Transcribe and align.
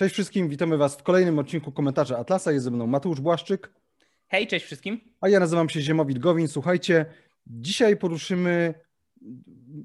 Cześć 0.00 0.12
wszystkim, 0.12 0.48
witamy 0.48 0.76
Was 0.76 0.96
w 0.96 1.02
kolejnym 1.02 1.38
odcinku 1.38 1.72
Komentarza 1.72 2.18
Atlasa. 2.18 2.52
Jest 2.52 2.64
ze 2.64 2.70
mną 2.70 2.86
Mateusz 2.86 3.20
Błaszczyk. 3.20 3.72
Hej, 4.28 4.46
cześć 4.46 4.66
wszystkim. 4.66 5.00
A 5.20 5.28
ja 5.28 5.40
nazywam 5.40 5.68
się 5.68 5.80
Ziemowit 5.80 6.18
Gowin. 6.18 6.48
Słuchajcie, 6.48 7.06
dzisiaj 7.46 7.96
poruszymy, 7.96 8.74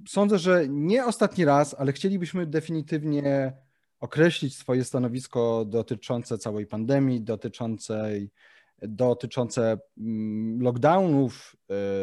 sądzę, 0.07 0.39
że 0.39 0.65
nie 0.69 1.05
ostatni 1.05 1.45
raz, 1.45 1.75
ale 1.79 1.93
chcielibyśmy 1.93 2.45
definitywnie 2.45 3.53
określić 3.99 4.57
swoje 4.57 4.83
stanowisko 4.83 5.65
dotyczące 5.65 6.37
całej 6.37 6.65
pandemii, 6.65 7.21
dotyczącej, 7.21 8.31
dotyczące 8.81 9.79
mm, 9.97 10.61
lockdownów 10.61 11.55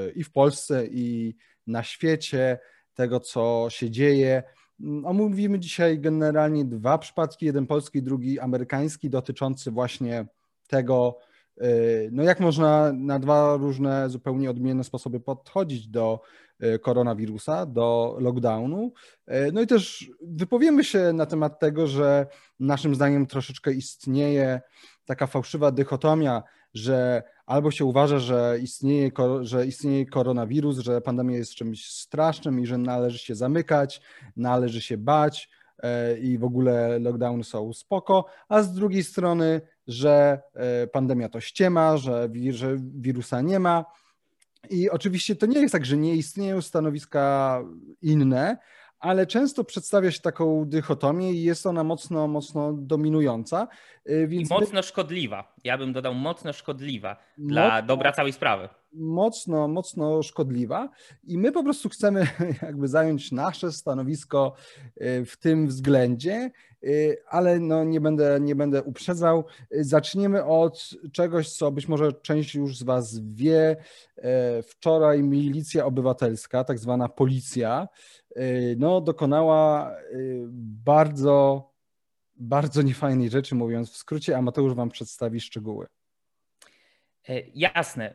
y, 0.09 0.13
i 0.13 0.25
w 0.25 0.33
Polsce, 0.33 0.87
i 0.87 1.37
na 1.67 1.83
świecie, 1.83 2.59
tego, 2.95 3.21
co 3.21 3.67
się 3.71 3.91
dzieje. 3.91 4.43
Mm, 4.81 5.07
omówimy 5.07 5.59
dzisiaj 5.59 5.99
generalnie 5.99 6.65
dwa 6.65 6.99
przypadki, 6.99 7.47
jeden 7.47 7.67
polski, 7.67 8.03
drugi 8.03 8.41
amerykański, 8.41 9.11
dotyczący 9.11 9.71
właśnie 9.71 10.27
tego, 10.69 11.19
y, 11.63 12.09
no 12.13 12.23
jak 12.23 12.41
można 12.41 12.93
na 12.93 13.19
dwa 13.19 13.57
różne, 13.57 14.11
zupełnie 14.11 14.51
odmienne 14.51 14.85
sposoby 14.85 15.21
podchodzić 15.21 15.89
do 15.89 16.21
y, 16.63 16.79
koronawirusa, 16.79 17.67
do 17.67 18.17
lockdownu. 18.21 18.93
Y, 19.29 19.53
no 19.53 19.61
i 19.61 19.67
też 19.67 20.11
wypowiemy 20.23 20.85
się 20.85 21.13
na 21.13 21.27
temat 21.27 21.61
tego, 21.61 21.87
że 21.87 22.27
naszym 22.61 22.95
zdaniem 22.95 23.27
troszeczkę 23.27 23.73
istnieje 23.73 24.61
taka 25.05 25.27
fałszywa 25.27 25.71
dychotomia, 25.71 26.43
że 26.75 27.23
albo 27.47 27.71
się 27.71 27.85
uważa, 27.85 28.19
że 28.19 28.59
istnieje, 28.63 29.11
że 29.41 29.67
istnieje 29.67 30.07
koronawirus, 30.07 30.79
że 30.79 31.01
pandemia 31.01 31.37
jest 31.37 31.55
czymś 31.55 31.87
strasznym 31.87 32.61
i 32.61 32.67
że 32.67 32.79
należy 32.79 33.19
się 33.19 33.35
zamykać, 33.35 34.01
należy 34.37 34.83
się 34.83 34.99
bać 34.99 35.51
e, 35.79 36.19
i 36.19 36.39
w 36.39 36.45
ogóle 36.45 36.99
lockdowny 36.99 37.45
są 37.45 37.73
spoko, 37.73 38.27
a 38.49 38.63
z 38.63 38.73
drugiej 38.73 39.05
strony, 39.05 39.61
że 39.87 40.43
e, 40.55 40.87
pandemia 40.87 41.29
to 41.29 41.41
ściema, 41.41 41.97
że, 41.97 42.29
że 42.51 42.77
wirusa 42.79 43.41
nie 43.41 43.59
ma. 43.59 43.85
I 44.71 44.91
oczywiście 44.91 45.37
to 45.37 45.47
nie 45.47 45.61
jest 45.61 45.73
tak, 45.73 45.85
że 45.87 45.97
nie 45.97 46.17
istnieją 46.17 46.63
stanowiska 46.63 47.59
inne, 48.03 48.59
ale 49.03 49.27
często 49.27 49.65
przedstawia 49.65 50.11
się 50.11 50.21
taką 50.21 50.65
dychotomię 50.65 51.33
i 51.33 51.43
jest 51.43 51.67
ona 51.67 51.85
mocno, 51.85 52.29
mocno 52.29 52.73
dominująca. 52.73 53.69
Y, 54.11 54.27
więc 54.29 54.51
I 54.51 54.55
mocno 54.55 54.83
szkodliwa. 54.83 55.55
Ja 55.65 55.79
bym 55.79 55.93
dodał 55.93 56.15
mocno 56.15 56.53
szkodliwa 56.53 57.17
dla 57.39 57.65
mocno, 57.65 57.87
dobra 57.87 58.13
całej 58.13 58.33
sprawy. 58.33 58.69
Mocno, 58.93 59.69
mocno 59.69 60.23
szkodliwa 60.23 60.89
i 61.25 61.39
my 61.39 61.53
po 61.53 61.65
prostu 61.65 61.89
chcemy 61.89 62.27
jakby 62.63 62.89
zająć 62.89 63.33
nasze 63.33 63.73
stanowisko 63.73 64.55
y, 64.97 65.25
w 65.25 65.37
tym 65.37 65.67
względzie, 65.67 66.51
y, 66.85 67.17
ale 67.29 67.61
no 67.61 67.85
nie, 67.85 68.01
będę, 68.01 68.39
nie 68.41 68.55
będę 68.55 68.83
uprzedzał. 68.83 69.45
Zaczniemy 69.71 70.45
od 70.45 70.91
czegoś, 71.13 71.53
co 71.53 71.71
być 71.71 71.89
może 71.89 72.13
część 72.13 72.55
już 72.55 72.79
z 72.79 72.83
Was 72.83 73.21
wie. 73.21 73.77
Wczoraj 74.63 75.23
milicja 75.23 75.85
obywatelska, 75.85 76.65
tak 76.65 76.79
zwana 76.79 77.09
policja, 77.09 77.89
no, 78.77 79.01
dokonała 79.01 79.95
bardzo 80.85 81.73
bardzo 82.43 82.83
niefajnej 82.83 83.31
rzeczy, 83.31 83.55
mówiąc 83.55 83.91
w 83.91 83.97
skrócie, 83.97 84.37
a 84.37 84.43
Mateusz 84.43 84.75
Wam 84.75 84.91
przedstawi 84.91 85.41
szczegóły. 85.41 85.87
E, 87.29 87.41
jasne. 87.55 88.15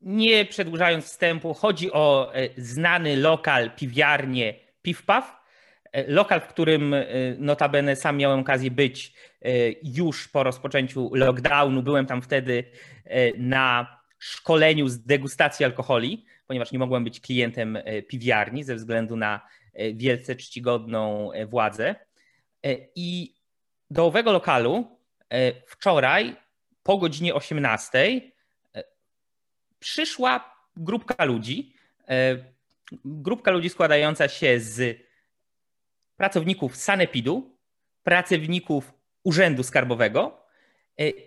Nie 0.00 0.44
przedłużając 0.44 1.04
wstępu, 1.04 1.54
chodzi 1.54 1.92
o 1.92 2.34
e, 2.34 2.48
znany 2.56 3.16
lokal, 3.16 3.70
piwiarnię 3.76 4.54
Piwpaw. 4.82 5.40
E, 5.92 6.12
lokal, 6.12 6.40
w 6.40 6.46
którym 6.46 6.94
notabene 7.38 7.96
sam 7.96 8.16
miałem 8.16 8.40
okazję 8.40 8.70
być 8.70 9.14
już 9.82 10.28
po 10.28 10.42
rozpoczęciu 10.42 11.14
lockdownu. 11.14 11.82
Byłem 11.82 12.06
tam 12.06 12.22
wtedy 12.22 12.64
na 13.38 13.96
szkoleniu 14.18 14.88
z 14.88 14.98
degustacji 14.98 15.64
alkoholi, 15.64 16.24
ponieważ 16.50 16.72
nie 16.72 16.78
mogłem 16.78 17.04
być 17.04 17.20
klientem 17.20 17.78
piwiarni 18.08 18.64
ze 18.64 18.74
względu 18.74 19.16
na 19.16 19.40
wielce 19.94 20.36
czcigodną 20.36 21.30
władzę. 21.48 21.94
E, 22.64 22.76
I 22.94 23.34
do 23.90 24.06
owego 24.06 24.32
lokalu 24.32 24.98
e, 25.28 25.52
wczoraj 25.66 26.36
po 26.82 26.98
godzinie 26.98 27.34
18 27.34 28.20
e, 28.74 28.84
przyszła 29.78 30.54
grupka 30.76 31.24
ludzi. 31.24 31.74
Grupka 33.04 33.50
ludzi 33.50 33.68
składająca 33.68 34.28
się 34.28 34.60
z 34.60 34.98
pracowników 36.16 36.76
Sanepidu, 36.76 37.58
pracowników 38.02 38.92
Urzędu 39.22 39.62
Skarbowego 39.62 40.46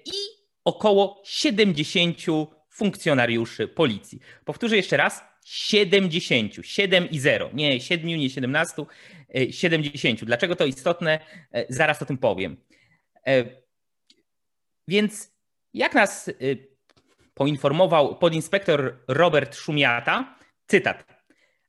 i 0.06 0.18
około 0.64 1.22
70 1.26 2.18
funkcjonariuszy 2.74 3.68
policji. 3.68 4.20
Powtórzę 4.46 4.76
jeszcze 4.76 4.98
raz, 4.98 5.24
70, 5.46 6.54
7 6.64 7.10
i 7.10 7.20
0, 7.20 7.50
nie 7.54 7.82
7, 7.82 8.08
nie 8.08 8.30
17, 8.30 8.86
70. 9.52 10.24
E, 10.24 10.26
Dlaczego 10.26 10.56
to 10.56 10.66
istotne? 10.66 11.20
E, 11.52 11.66
zaraz 11.70 12.02
o 12.02 12.06
tym 12.06 12.18
powiem. 12.18 12.58
E, 13.28 13.46
więc 14.88 15.34
jak 15.74 15.94
nas 15.96 16.30
poinformował 17.34 18.16
podinspektor 18.16 19.00
Robert 19.08 19.56
Szumiata, 19.56 20.36
cytat. 20.68 21.06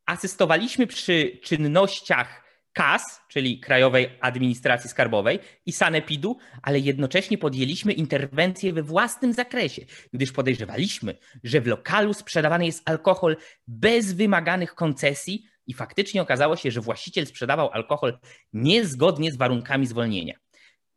Asystowaliśmy 0.07 0.87
przy 0.87 1.39
czynnościach 1.43 2.44
KAS, 2.75 3.21
czyli 3.29 3.61
Krajowej 3.61 4.19
Administracji 4.21 4.91
Skarbowej 4.91 5.39
i 5.67 5.73
Sanepidu, 5.73 6.39
ale 6.63 6.79
jednocześnie 6.79 7.39
podjęliśmy 7.39 7.93
interwencję 7.93 8.73
we 8.73 8.83
własnym 8.83 9.33
zakresie, 9.33 9.83
gdyż 10.13 10.33
podejrzewaliśmy, 10.33 11.15
że 11.45 11.61
w 11.61 11.67
lokalu 11.67 12.15
sprzedawany 12.15 12.67
jest 12.67 12.83
alkohol 12.89 13.37
bez 13.67 14.13
wymaganych 14.13 14.75
koncesji 14.75 15.47
i 15.67 15.75
faktycznie 15.75 16.23
okazało 16.23 16.57
się, 16.57 16.71
że 16.71 16.81
właściciel 16.81 17.27
sprzedawał 17.27 17.71
alkohol 17.71 18.19
niezgodnie 18.53 19.33
z 19.33 19.37
warunkami 19.37 19.87
zwolnienia. 19.87 20.35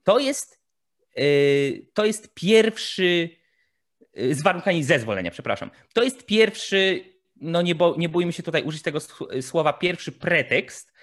To 0.04 0.20
jest, 0.20 0.60
yy, 1.16 1.88
to 1.94 2.06
jest 2.06 2.34
pierwszy, 2.34 3.30
yy, 4.14 4.36
z 4.36 4.42
warunkami 4.42 4.84
zezwolenia, 4.84 5.32
przepraszam. 5.32 5.72
To 5.94 6.04
jest 6.04 6.26
pierwszy, 6.26 7.04
no 7.36 7.62
nie, 7.62 7.76
bo, 7.76 7.96
nie 7.98 8.10
bójmy 8.10 8.34
się 8.34 8.44
tutaj 8.44 8.64
użyć 8.64 8.82
tego 8.82 9.00
słowa, 9.42 9.74
pierwszy 9.74 10.12
pretekst, 10.12 10.97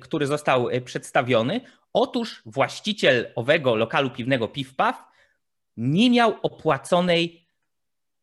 który 0.00 0.26
został 0.26 0.68
e, 0.68 0.80
przedstawiony. 0.80 1.60
Otóż 1.92 2.42
właściciel 2.46 3.32
owego 3.34 3.74
lokalu 3.74 4.10
piwnego 4.10 4.48
Piwpaw 4.48 5.04
nie 5.76 6.10
miał 6.10 6.34
opłaconej, 6.42 7.48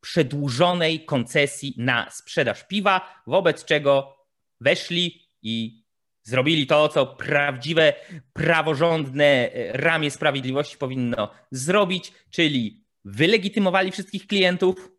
przedłużonej 0.01 1.05
koncesji 1.05 1.73
na 1.77 2.09
sprzedaż 2.11 2.67
piwa, 2.67 3.21
wobec 3.27 3.66
czego 3.66 4.17
weszli 4.61 5.21
i 5.41 5.83
zrobili 6.23 6.67
to, 6.67 6.89
co 6.89 7.05
prawdziwe, 7.05 7.93
praworządne 8.33 9.25
e, 9.25 9.72
ramię 9.73 10.11
sprawiedliwości 10.11 10.77
powinno 10.77 11.31
zrobić, 11.51 12.13
czyli 12.29 12.85
wylegitymowali 13.05 13.91
wszystkich 13.91 14.27
klientów, 14.27 14.94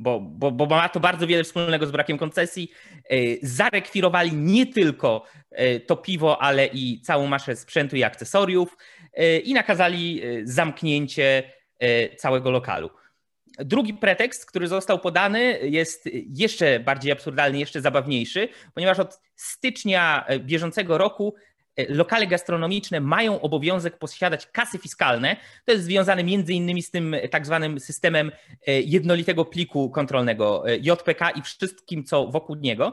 bo, 0.00 0.20
bo, 0.20 0.50
bo 0.50 0.66
ma 0.66 0.88
to 0.88 1.00
bardzo 1.00 1.26
wiele 1.26 1.44
wspólnego 1.44 1.86
z 1.86 1.90
brakiem 1.90 2.18
koncesji. 2.18 2.70
E, 3.10 3.16
zarekwirowali 3.42 4.32
nie 4.32 4.66
tylko 4.66 5.24
e, 5.50 5.80
to 5.80 5.96
piwo, 5.96 6.42
ale 6.42 6.66
i 6.66 7.00
całą 7.00 7.26
maszę 7.26 7.56
sprzętu 7.56 7.96
i 7.96 8.04
akcesoriów 8.04 8.76
e, 9.14 9.38
i 9.38 9.54
nakazali 9.54 10.22
zamknięcie 10.44 11.52
całego 12.18 12.50
lokalu. 12.50 12.90
Drugi 13.58 13.94
pretekst, 13.94 14.46
który 14.46 14.68
został 14.68 14.98
podany, 14.98 15.58
jest 15.62 16.08
jeszcze 16.28 16.80
bardziej 16.80 17.12
absurdalny, 17.12 17.58
jeszcze 17.58 17.80
zabawniejszy, 17.80 18.48
ponieważ 18.74 18.98
od 18.98 19.20
stycznia 19.36 20.24
bieżącego 20.38 20.98
roku 20.98 21.34
lokale 21.88 22.26
gastronomiczne 22.26 23.00
mają 23.00 23.40
obowiązek 23.40 23.98
posiadać 23.98 24.46
kasy 24.46 24.78
fiskalne. 24.78 25.36
To 25.64 25.72
jest 25.72 25.84
związane 25.84 26.24
między 26.24 26.52
innymi 26.52 26.82
z 26.82 26.90
tym 26.90 27.16
tak 27.30 27.46
zwanym 27.46 27.80
systemem 27.80 28.32
e, 28.66 28.80
jednolitego 28.80 29.44
pliku 29.44 29.90
kontrolnego 29.90 30.70
e, 30.70 30.76
JPK 30.76 31.30
i 31.30 31.42
wszystkim, 31.42 32.04
co 32.04 32.26
wokół 32.26 32.56
niego. 32.56 32.92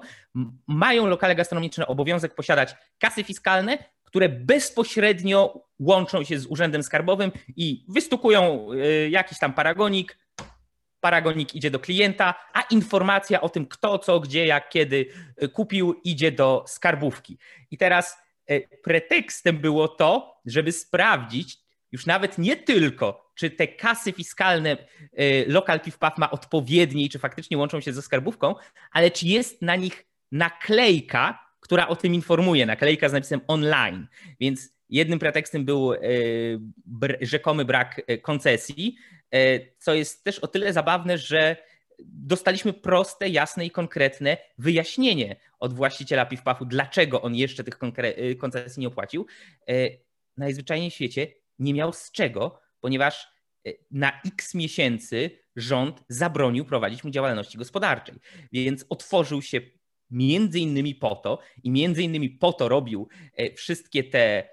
Mają 0.68 1.08
lokale 1.08 1.36
gastronomiczne 1.36 1.88
obowiązek 1.88 2.36
posiadać 2.36 2.76
kasy 3.00 3.24
fiskalne, 3.24 3.78
które 4.04 4.30
bezpośrednio 4.30 5.62
łączą 5.80 6.24
się 6.24 6.40
z 6.40 6.46
Urzędem 6.46 6.84
Skarbowym 6.84 7.32
i 7.56 7.86
wystukują 7.90 8.68
jakiś 9.10 9.40
tam 9.40 9.54
paragonik, 9.54 10.18
paragonik 11.00 11.56
idzie 11.56 11.72
do 11.72 11.80
klienta, 11.80 12.36
a 12.54 12.62
informacja 12.62 13.42
o 13.42 13.50
tym, 13.50 13.66
kto, 13.66 14.00
co, 14.00 14.20
gdzie, 14.20 14.46
jak, 14.46 14.70
kiedy 14.70 15.06
kupił, 15.54 16.02
idzie 16.04 16.32
do 16.32 16.64
skarbówki. 16.68 17.38
I 17.72 17.78
teraz 17.78 18.18
E, 18.18 18.27
pretekstem 18.84 19.58
było 19.58 19.88
to, 19.88 20.42
żeby 20.46 20.72
sprawdzić 20.72 21.58
już 21.92 22.06
nawet 22.06 22.38
nie 22.38 22.56
tylko, 22.56 23.32
czy 23.36 23.50
te 23.50 23.68
kasy 23.68 24.12
fiskalne 24.12 24.72
e, 24.72 25.46
Local 25.46 25.80
PIFPAF 25.80 26.18
ma 26.18 26.32
odpowiednie 26.32 27.04
i 27.04 27.10
czy 27.10 27.20
faktycznie 27.20 27.58
łączą 27.58 27.82
się 27.82 27.94
ze 27.94 28.02
skarbówką, 28.02 28.56
ale 28.92 29.12
czy 29.12 29.28
jest 29.28 29.62
na 29.62 29.76
nich 29.76 30.06
naklejka, 30.32 31.40
która 31.60 31.88
o 31.88 31.96
tym 31.96 32.14
informuje, 32.14 32.66
naklejka 32.66 33.10
z 33.10 33.14
napisem 33.14 33.42
online. 33.48 34.08
Więc 34.40 34.78
Jednym 34.90 35.20
pretekstem 35.20 35.66
był 35.66 35.94
rzekomy 37.22 37.66
brak 37.66 38.02
koncesji, 38.22 38.96
co 39.80 39.94
jest 39.94 40.24
też 40.24 40.40
o 40.40 40.48
tyle 40.48 40.74
zabawne, 40.74 41.18
że 41.18 41.58
dostaliśmy 42.00 42.74
proste, 42.74 43.30
jasne 43.30 43.66
i 43.66 43.72
konkretne 43.72 44.38
wyjaśnienie 44.58 45.36
od 45.60 45.74
właściciela 45.74 46.26
piw-pafu, 46.26 46.66
dlaczego 46.66 47.22
on 47.22 47.36
jeszcze 47.36 47.64
tych 47.64 47.78
koncesji 48.38 48.82
nie 48.82 48.88
opłacił. 48.88 49.26
Najzwyczajniej 50.38 50.92
w 50.92 50.94
świecie 50.94 51.28
nie 51.60 51.74
miał 51.74 51.94
z 51.94 52.12
czego, 52.12 52.62
ponieważ 52.80 53.28
na 53.92 54.22
x 54.26 54.56
miesięcy 54.56 55.40
rząd 55.56 56.04
zabronił 56.10 56.66
prowadzić 56.66 57.04
mu 57.04 57.10
działalności 57.10 57.58
gospodarczej. 57.58 58.16
Więc 58.52 58.86
otworzył 58.90 59.42
się 59.42 59.62
między 60.10 60.60
innymi 60.60 60.96
po 60.96 61.16
to 61.16 61.40
i 61.64 61.72
między 61.72 62.04
innymi 62.04 62.30
po 62.30 62.54
to 62.54 62.70
robił 62.70 63.08
e, 63.34 63.54
wszystkie 63.54 64.04
te 64.04 64.20
e, 64.20 64.48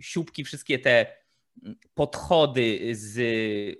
siłki, 0.00 0.44
wszystkie 0.44 0.78
te 0.78 1.06
podchody 1.94 2.78
z 2.92 3.18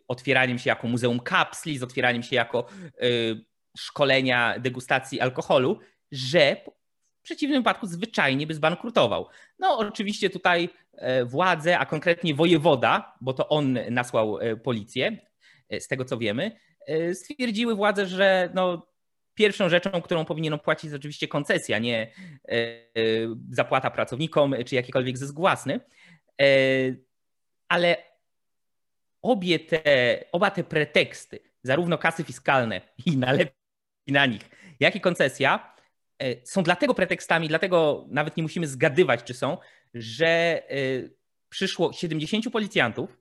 otwieraniem 0.08 0.58
się 0.58 0.70
jako 0.70 0.88
muzeum 0.88 1.20
kapsli, 1.20 1.78
z 1.78 1.82
otwieraniem 1.82 2.23
się 2.23 2.37
jako 2.37 2.67
e, 2.84 3.06
szkolenia 3.78 4.58
degustacji 4.58 5.20
alkoholu, 5.20 5.78
że 6.12 6.56
w 7.19 7.23
przeciwnym 7.23 7.62
wypadku 7.62 7.87
zwyczajnie 7.87 8.46
by 8.46 8.55
zbankrutował. 8.55 9.28
No 9.58 9.78
oczywiście 9.78 10.31
tutaj 10.31 10.69
władze, 11.25 11.78
a 11.78 11.87
konkretnie 11.87 12.34
wojewoda, 12.34 13.17
bo 13.20 13.32
to 13.32 13.49
on 13.49 13.79
nasłał 13.90 14.38
policję, 14.64 15.19
z 15.81 15.88
tego 15.88 16.05
co 16.05 16.19
wiemy, 16.19 16.61
stwierdziły 17.14 17.75
władze, 17.75 18.06
że 18.06 18.50
no, 18.55 18.87
pierwszą 19.37 19.69
rzeczą, 19.69 20.02
którą 20.02 20.25
powinien 20.25 20.52
opłacić 20.52 20.84
jest 20.84 20.96
oczywiście 20.96 21.29
koncesja, 21.29 21.79
nie 21.79 22.02
e, 22.02 22.52
e, 22.52 22.79
zapłata 23.50 23.90
pracownikom 23.90 24.55
czy 24.67 24.75
jakikolwiek 24.75 25.19
zysk 25.19 25.34
własny. 25.34 25.81
E, 27.66 27.72
ale 27.72 27.96
obie 29.22 29.58
te, 29.58 30.24
oba 30.32 30.50
te 30.50 30.64
preteksty, 30.64 31.38
zarówno 31.62 31.98
kasy 31.98 32.24
fiskalne 32.24 32.80
i 33.06 33.16
nalepi 33.16 33.52
na 34.06 34.26
nich, 34.26 34.42
jak 34.80 34.96
i 34.96 35.00
koncesja, 35.00 35.76
są 36.44 36.62
dlatego 36.62 36.94
pretekstami, 36.94 37.48
dlatego 37.48 38.06
nawet 38.08 38.36
nie 38.36 38.42
musimy 38.42 38.66
zgadywać, 38.66 39.22
czy 39.24 39.34
są, 39.34 39.58
że 39.94 40.62
przyszło 41.48 41.92
70 41.92 42.50
policjantów 42.52 43.18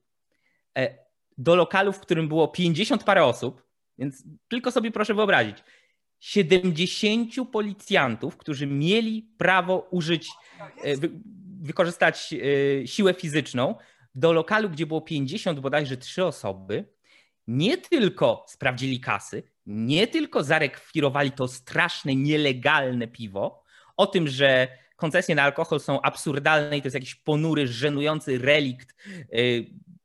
do 1.38 1.56
lokalu, 1.56 1.94
w 1.94 2.00
którym 2.00 2.28
było 2.28 2.48
50 2.48 3.04
parę 3.04 3.26
osób, 3.26 3.64
więc 3.98 4.24
tylko 4.48 4.72
sobie 4.72 4.92
proszę 4.92 5.14
wyobrazić, 5.14 5.58
70 6.20 7.34
policjantów, 7.52 8.38
którzy 8.38 8.68
mieli 8.68 9.30
prawo 9.38 9.88
użyć, 9.92 10.30
e, 10.84 10.98
wy, 10.98 11.12
wykorzystać 11.62 12.34
e, 12.34 12.88
siłę 12.88 13.14
fizyczną 13.14 13.76
do 14.16 14.34
lokalu, 14.34 14.70
gdzie 14.70 14.86
było 14.86 15.02
50 15.02 15.60
bodajże 15.60 15.98
3 15.98 16.26
osoby, 16.26 16.86
nie 17.48 17.78
tylko 17.78 18.46
sprawdzili 18.48 19.00
kasy, 19.00 19.44
nie 19.66 20.08
tylko 20.08 20.44
zarekwirowali 20.44 21.32
to 21.32 21.48
straszne, 21.48 22.16
nielegalne 22.16 23.08
piwo, 23.08 23.64
o 23.98 24.08
tym, 24.08 24.28
że 24.28 24.68
koncesje 24.96 25.36
na 25.36 25.44
alkohol 25.44 25.80
są 25.80 26.02
absurdalne 26.02 26.78
i 26.78 26.82
to 26.82 26.86
jest 26.86 26.94
jakiś 26.94 27.16
ponury, 27.16 27.68
żenujący 27.68 28.38
relikt 28.38 28.96
e, 29.12 29.38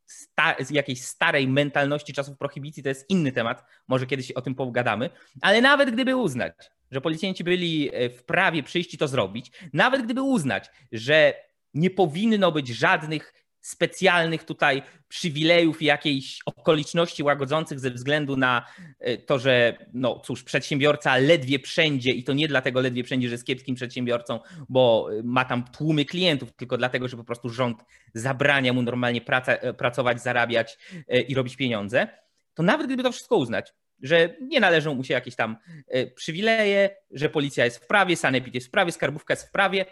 sta 0.06 0.56
jakiejś 0.70 1.02
starej 1.02 1.48
mentalności 1.48 2.12
czasów 2.12 2.38
prohibicji, 2.38 2.82
to 2.82 2.88
jest 2.88 3.10
inny 3.10 3.32
temat, 3.32 3.64
może 3.88 4.06
kiedyś 4.06 4.32
o 4.32 4.42
tym 4.42 4.54
pogadamy, 4.54 5.10
ale 5.40 5.60
nawet 5.60 5.90
gdyby 5.90 6.16
uznać, 6.16 6.52
że 6.90 7.00
policjanci 7.00 7.44
byli 7.44 7.90
e, 7.92 8.10
w 8.10 8.24
prawie 8.24 8.62
przyjść 8.62 8.94
i 8.94 8.98
to 8.98 9.08
zrobić, 9.08 9.52
nawet 9.72 10.02
gdyby 10.02 10.22
uznać, 10.22 10.70
że 10.92 11.34
nie 11.74 11.90
powinno 11.90 12.52
być 12.52 12.68
żadnych 12.68 13.34
specjalnych 13.60 14.44
tutaj 14.44 14.82
przywilejów 15.08 15.82
i 15.82 15.84
jakiejś 15.84 16.38
okoliczności 16.46 17.22
łagodzących 17.22 17.80
ze 17.80 17.90
względu 17.90 18.36
na 18.36 18.66
e, 18.98 19.18
to, 19.18 19.38
że 19.38 19.78
no 19.92 20.20
cóż, 20.24 20.42
przedsiębiorca 20.42 21.16
ledwie 21.16 21.58
wszędzie 21.58 22.10
i 22.10 22.24
to 22.24 22.32
nie 22.32 22.48
dlatego 22.48 22.80
ledwie 22.80 23.04
wszędzie, 23.04 23.28
że 23.28 23.34
jest 23.34 23.46
kiepskim 23.46 23.74
przedsiębiorcą, 23.74 24.40
bo 24.68 25.08
e, 25.12 25.22
ma 25.22 25.44
tam 25.44 25.64
tłumy 25.64 26.04
klientów, 26.04 26.52
tylko 26.52 26.76
dlatego, 26.76 27.08
że 27.08 27.16
po 27.16 27.24
prostu 27.24 27.48
rząd 27.48 27.84
zabrania 28.14 28.72
mu 28.72 28.82
normalnie 28.82 29.20
praca, 29.20 29.52
e, 29.52 29.74
pracować, 29.74 30.22
zarabiać 30.22 30.78
i 31.28 31.34
robić 31.34 31.56
pieniądze, 31.56 32.08
to 32.54 32.62
nawet 32.62 32.86
gdyby 32.86 33.02
to 33.02 33.12
wszystko 33.12 33.36
uznać, 33.36 33.72
że 34.02 34.36
nie 34.40 34.60
należą 34.60 34.94
mu 34.94 35.04
się 35.04 35.14
jakieś 35.14 35.36
tam 35.36 35.56
przywileje, 36.14 36.90
że 37.10 37.28
policja 37.28 37.64
jest 37.64 37.84
w 37.84 37.86
prawie, 37.86 38.16
sanepid 38.16 38.54
jest 38.54 38.66
w 38.66 38.70
prawie, 38.70 38.92
skarbówka 38.92 39.32
jest 39.32 39.48
w 39.48 39.50
prawie, 39.50 39.86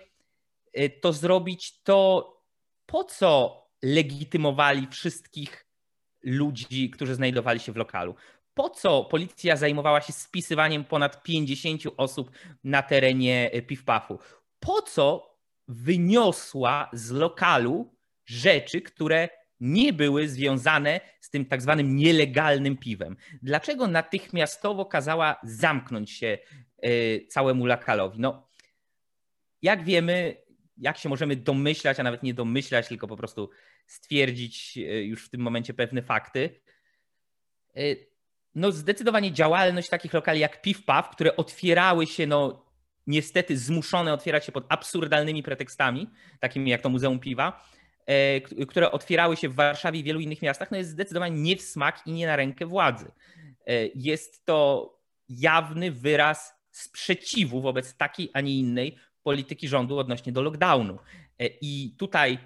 to 1.01 1.13
zrobić 1.13 1.83
to 1.83 2.38
po 2.89 3.05
co 3.05 3.63
legitymowali 3.83 4.87
wszystkich 4.87 5.67
ludzi, 6.23 6.91
którzy 6.91 7.15
znajdowali 7.15 7.61
się 7.61 7.73
w 7.73 7.77
lokalu? 7.77 8.15
Po 8.55 8.71
co 8.71 9.05
policja 9.05 9.57
zajmowała 9.57 10.01
się 10.01 10.13
spisywaniem 10.13 10.85
ponad 10.85 11.23
50 11.23 11.83
osób 11.97 12.31
na 12.65 12.83
terenie 12.83 13.51
Piwpafu? 13.67 14.19
Po 14.61 14.83
co 14.83 15.37
wyniosła 15.69 16.91
z 16.93 17.11
lokalu 17.11 17.95
rzeczy, 18.27 18.83
które 18.83 19.29
nie 19.61 19.93
były 19.93 20.29
związane 20.29 21.01
z 21.21 21.31
tym 21.31 21.45
tak 21.45 21.63
zwanym 21.63 21.97
nielegalnym 21.97 22.77
piwem? 22.77 23.17
Dlaczego 23.43 23.87
natychmiastowo 23.87 24.87
kazała 24.87 25.37
zamknąć 25.43 26.11
się 26.11 26.39
e, 26.83 26.91
całemu 27.27 27.67
lokalowi? 27.67 28.21
No, 28.21 28.49
jak 29.63 29.85
wiemy, 29.85 30.48
jak 30.79 30.99
się 30.99 31.09
możemy 31.09 31.37
domyślać, 31.37 32.01
a 32.01 32.03
nawet 32.03 32.23
nie 32.23 32.35
domyślać, 32.35 32.89
tylko 32.89 33.07
po 33.07 33.17
prostu 33.17 33.51
stwierdzić 33.87 34.79
e, 34.79 34.81
już 35.03 35.27
w 35.27 35.31
tym 35.31 35.41
momencie 35.41 35.75
pewne 35.75 36.03
fakty. 36.03 36.61
E, 37.77 37.81
no 38.55 38.73
zdecydowanie 38.73 39.33
działalność 39.33 39.89
takich 39.89 40.13
lokali 40.13 40.41
jak 40.41 40.63
PIWPAW, 40.63 41.11
które 41.11 41.37
otwierały 41.37 42.07
się, 42.07 42.27
no 42.27 42.67
niestety 43.07 43.59
zmuszone 43.59 44.13
otwierać 44.13 44.45
się 44.45 44.53
pod 44.53 44.65
absurdalnymi 44.69 45.43
pretekstami, 45.43 46.11
takimi 46.41 46.71
jak 46.71 46.83
to 46.83 46.89
Muzeum 46.89 47.21
Piwa, 47.21 47.65
e, 48.07 48.41
które 48.41 48.91
otwierały 48.91 49.37
się 49.37 49.49
w 49.49 49.55
Warszawie 49.55 50.01
i 50.01 50.05
wielu 50.05 50.21
innych 50.21 50.43
miastach, 50.43 50.71
no 50.71 50.77
jest 50.77 50.91
zdecydowanie 50.91 51.41
nie 51.41 51.57
w 51.57 51.63
smak 51.63 52.07
i 52.07 52.13
nie 52.13 52.27
na 52.27 52.37
rękę 52.37 52.67
władzy. 52.67 53.13
Jest 53.95 54.45
to 54.45 54.99
jawny 55.29 55.93
wyraz 55.93 56.55
sprzeciwu 56.71 57.61
wobec 57.61 57.97
takiej, 57.97 58.31
a 58.33 58.41
nie 58.41 58.59
innej 58.59 58.99
polityki 59.29 59.69
rządu 59.69 59.99
odnośnie 59.99 60.33
do 60.33 60.43
lockdownu. 60.43 60.99
E, 61.39 61.47
I 61.61 61.95
tutaj 61.99 62.39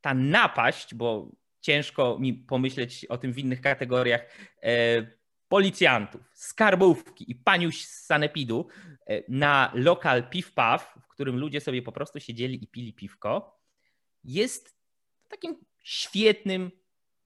ta 0.00 0.14
napaść, 0.14 0.94
bo 0.94 1.28
ciężko 1.60 2.18
mi 2.18 2.34
pomyśleć 2.34 3.04
o 3.04 3.18
tym 3.18 3.32
w 3.32 3.38
innych 3.38 3.60
kategoriach, 3.60 4.20
e, 4.62 5.06
policjantów, 5.48 6.20
skarbówki 6.34 7.30
i 7.30 7.34
paniuś 7.34 7.84
z 7.84 8.06
sanepidu 8.06 8.66
e, 9.06 9.22
na 9.28 9.72
lokal 9.74 10.22
piw-paw, 10.22 10.78
w 11.02 11.08
którym 11.08 11.38
ludzie 11.38 11.60
sobie 11.60 11.82
po 11.82 11.92
prostu 11.92 12.20
siedzieli 12.20 12.64
i 12.64 12.66
pili 12.66 12.92
piwko, 12.92 13.60
jest 14.24 14.76
takim 15.28 15.56
świetnym, 15.82 16.70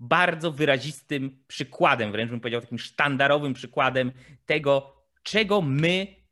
bardzo 0.01 0.53
wyrazistym 0.53 1.45
przykładem, 1.49 2.13
wręcz 2.13 2.31
bym 2.31 2.41
powiedział 2.41 2.61
takim 2.61 2.79
sztandarowym 2.79 3.55
przykładem 3.55 4.13
tego, 4.47 4.97
czego 5.23 5.63
my 5.63 6.26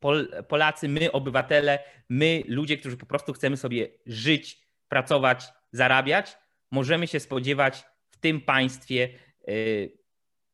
Pol, 0.00 0.28
Polacy, 0.48 0.88
my 0.88 1.12
obywatele, 1.12 1.78
my 2.08 2.42
ludzie, 2.46 2.76
którzy 2.76 2.96
po 2.96 3.06
prostu 3.06 3.32
chcemy 3.32 3.56
sobie 3.56 3.88
żyć, 4.06 4.68
pracować, 4.88 5.44
zarabiać, 5.72 6.38
możemy 6.70 7.06
się 7.06 7.20
spodziewać 7.20 7.84
w 8.08 8.16
tym 8.20 8.40
państwie 8.40 9.08
y, 9.48 9.98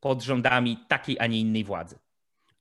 pod 0.01 0.23
rządami 0.23 0.79
takiej, 0.89 1.19
a 1.19 1.27
nie 1.27 1.41
innej 1.41 1.65
władzy. 1.65 1.99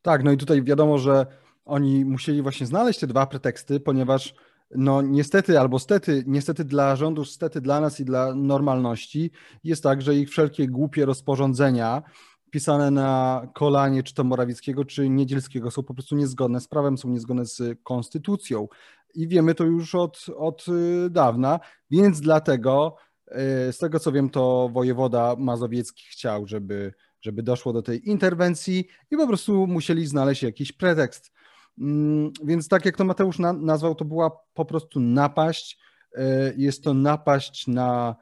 Tak, 0.01 0.23
no 0.23 0.31
i 0.31 0.37
tutaj 0.37 0.63
wiadomo, 0.63 0.97
że 0.97 1.25
oni 1.65 2.05
musieli 2.05 2.41
właśnie 2.41 2.67
znaleźć 2.67 2.99
te 2.99 3.07
dwa 3.07 3.27
preteksty, 3.27 3.79
ponieważ 3.79 4.33
no 4.75 5.01
niestety 5.01 5.59
albo 5.59 5.79
stety, 5.79 6.23
niestety 6.27 6.63
dla 6.63 6.95
rządu, 6.95 7.25
stety 7.25 7.61
dla 7.61 7.81
nas 7.81 7.99
i 7.99 8.05
dla 8.05 8.35
normalności 8.35 9.31
jest 9.63 9.83
tak, 9.83 10.01
że 10.01 10.15
ich 10.15 10.29
wszelkie 10.29 10.67
głupie 10.67 11.05
rozporządzenia, 11.05 12.03
pisane 12.53 12.91
na 12.91 13.41
kolanie 13.53 14.03
czy 14.03 14.13
to 14.13 14.23
Morawieckiego, 14.23 14.85
czy 14.85 15.09
Niedzielskiego 15.09 15.71
są 15.71 15.83
po 15.83 15.93
prostu 15.93 16.15
niezgodne 16.15 16.61
z 16.61 16.67
prawem, 16.67 16.97
są 16.97 17.09
niezgodne 17.09 17.45
z 17.45 17.61
konstytucją. 17.83 18.67
I 19.15 19.27
wiemy 19.27 19.55
to 19.55 19.63
już 19.63 19.95
od, 19.95 20.25
od 20.37 20.65
y, 20.67 21.09
dawna, 21.09 21.59
więc 21.91 22.21
dlatego, 22.21 22.95
y, 23.27 23.33
z 23.73 23.77
tego 23.77 23.99
co 23.99 24.11
wiem, 24.11 24.29
to 24.29 24.69
wojewoda 24.73 25.35
mazowiecki 25.39 26.03
chciał, 26.09 26.47
żeby, 26.47 26.93
żeby 27.21 27.43
doszło 27.43 27.73
do 27.73 27.81
tej 27.81 28.09
interwencji 28.09 28.87
i 29.11 29.17
po 29.17 29.27
prostu 29.27 29.67
musieli 29.67 30.07
znaleźć 30.07 30.43
jakiś 30.43 30.71
pretekst. 30.71 31.31
Mm, 31.79 32.31
więc 32.43 32.67
tak 32.67 32.85
jak 32.85 32.97
to 32.97 33.05
Mateusz 33.05 33.39
nazwał, 33.39 33.95
to 33.95 34.05
była 34.05 34.31
po 34.53 34.65
prostu 34.65 34.99
napaść. 34.99 35.79
Y, 36.17 36.19
jest 36.57 36.83
to 36.83 36.93
napaść 36.93 37.67
na 37.67 38.15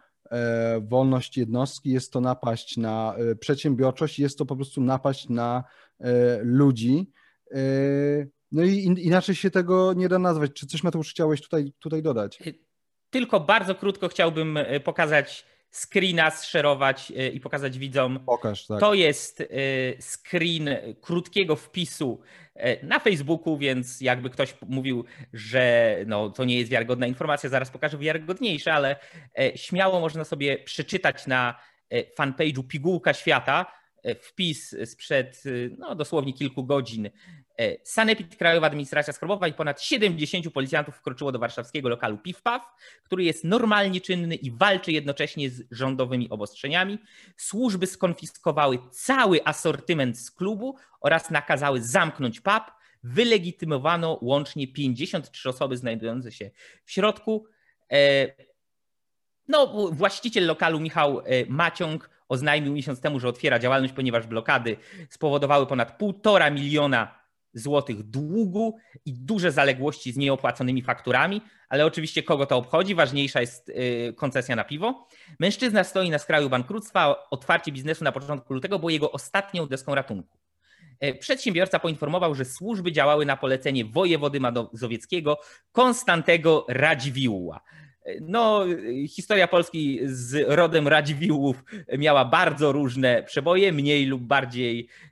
wolność 0.82 1.38
jednostki, 1.38 1.90
jest 1.90 2.14
to 2.14 2.22
napaść 2.22 2.78
na 2.78 3.16
e, 3.18 3.36
przedsiębiorczość, 3.36 4.20
jest 4.20 4.38
to 4.38 4.46
po 4.46 4.56
prostu 4.56 4.82
napaść 4.82 5.30
na 5.30 5.64
e, 6.00 6.40
ludzi. 6.44 7.12
No 8.52 8.64
i 8.64 8.96
inaczej 8.98 9.36
się 9.36 9.52
tego 9.52 9.94
nie 9.94 10.10
da 10.10 10.20
nazwać. 10.20 10.52
Czy 10.54 10.68
coś 10.68 10.84
Mateusz 10.84 11.12
chciałeś 11.12 11.42
tutaj, 11.42 11.74
tutaj 11.80 12.02
dodać? 12.02 12.40
tylko 13.10 13.40
bardzo 13.40 13.76
krótko 13.76 14.08
chciałbym 14.08 14.60
pokazać 14.84 15.46
screena 15.72 16.32
zszerować 16.32 17.12
i 17.34 17.40
pokazać 17.40 17.78
widzom. 17.78 18.20
Pokaż, 18.26 18.68
tak. 18.68 18.80
To 18.80 18.94
jest 18.94 19.44
screen 20.00 20.70
krótkiego 21.02 21.56
wpisu 21.56 22.22
na 22.84 23.00
Facebooku, 23.00 23.58
więc 23.58 24.02
jakby 24.02 24.30
ktoś 24.30 24.56
mówił, 24.68 25.06
że 25.34 25.96
no, 26.08 26.30
to 26.30 26.46
nie 26.46 26.58
jest 26.58 26.72
wiarygodna 26.72 27.08
informacja, 27.08 27.50
zaraz 27.50 27.72
pokażę 27.72 27.98
wiarygodniejsze, 27.98 28.74
ale 28.74 28.96
śmiało 29.56 30.00
można 30.00 30.24
sobie 30.24 30.58
przeczytać 30.58 31.28
na 31.28 31.60
fanpage'u 32.20 32.68
Pigułka 32.68 33.14
Świata, 33.14 33.66
wpis 34.22 34.76
sprzed 34.86 35.44
no, 35.78 35.96
dosłownie 35.96 36.34
kilku 36.34 36.64
godzin. 36.64 37.10
E, 37.62 37.78
Sanepid, 37.84 38.36
Krajowa 38.36 38.68
Administracja 38.68 39.14
Skarbowa 39.14 39.48
i 39.48 39.54
ponad 39.54 39.82
70 39.82 40.54
policjantów 40.54 40.96
wkroczyło 40.96 41.32
do 41.32 41.40
warszawskiego 41.40 41.90
lokalu 41.90 42.18
PIWPAW, 42.18 42.62
który 43.04 43.24
jest 43.24 43.44
normalnie 43.44 44.02
czynny 44.02 44.36
i 44.36 44.52
walczy 44.52 44.92
jednocześnie 44.92 45.50
z 45.50 45.64
rządowymi 45.72 46.30
obostrzeniami. 46.30 47.00
Służby 47.38 47.88
skonfiskowały 47.88 48.80
cały 48.92 49.46
asortyment 49.46 50.20
z 50.20 50.32
klubu 50.32 50.78
oraz 51.02 51.32
nakazały 51.32 51.82
zamknąć 51.82 52.42
pub. 52.42 52.64
Wylegitymowano 53.04 54.20
łącznie 54.22 54.68
53 54.68 55.50
osoby 55.50 55.78
znajdujące 55.78 56.32
się 56.32 56.52
w 56.86 56.92
środku. 56.92 57.46
No, 59.48 59.90
właściciel 59.92 60.46
lokalu 60.46 60.80
Michał 60.80 61.22
Maciąg 61.48 62.10
oznajmił 62.30 62.74
miesiąc 62.74 63.02
temu, 63.02 63.20
że 63.20 63.28
otwiera 63.28 63.60
działalność, 63.60 63.94
ponieważ 63.94 64.28
blokady 64.28 64.78
spowodowały 65.10 65.68
ponad 65.68 65.98
półtora 65.98 66.50
miliona 66.50 67.21
złotych 67.54 68.04
długu 68.04 68.78
i 69.06 69.14
duże 69.14 69.52
zaległości 69.52 70.12
z 70.12 70.18
nieopłaconymi 70.18 70.82
fakturami, 70.82 71.42
ale 71.70 71.86
oczywiście 71.86 72.24
kogo 72.24 72.46
to 72.46 72.58
obchodzi, 72.58 72.96
ważniejsza 72.96 73.42
jest 73.42 73.70
y, 73.70 74.14
koncesja 74.18 74.56
na 74.56 74.64
piwo. 74.64 75.08
Mężczyzna 75.40 75.84
stoi 75.84 76.10
na 76.10 76.20
skraju 76.20 76.50
bankructwa, 76.50 77.30
otwarcie 77.30 77.72
biznesu 77.72 78.04
na 78.04 78.12
początku 78.12 78.54
lutego 78.54 78.80
było 78.80 78.90
jego 78.90 79.12
ostatnią 79.12 79.68
deską 79.68 79.96
ratunku. 79.96 80.38
E, 81.00 81.14
przedsiębiorca 81.14 81.80
poinformował, 81.80 82.36
że 82.36 82.46
służby 82.46 82.92
działały 82.92 83.26
na 83.26 83.38
polecenie 83.38 83.86
wojewody 83.86 84.40
mazowieckiego 84.40 85.38
Konstantego 85.72 86.66
Radziwiłła. 86.70 87.62
No, 88.22 88.66
historia 89.10 89.48
Polski 89.48 90.00
z 90.04 90.46
rodem 90.48 90.88
Radziwiłłów 90.88 91.64
miała 91.98 92.26
bardzo 92.26 92.72
różne 92.72 93.24
przeboje, 93.24 93.72
mniej 93.72 94.06
lub 94.06 94.22
bardziej 94.22 94.80
e, 94.80 95.11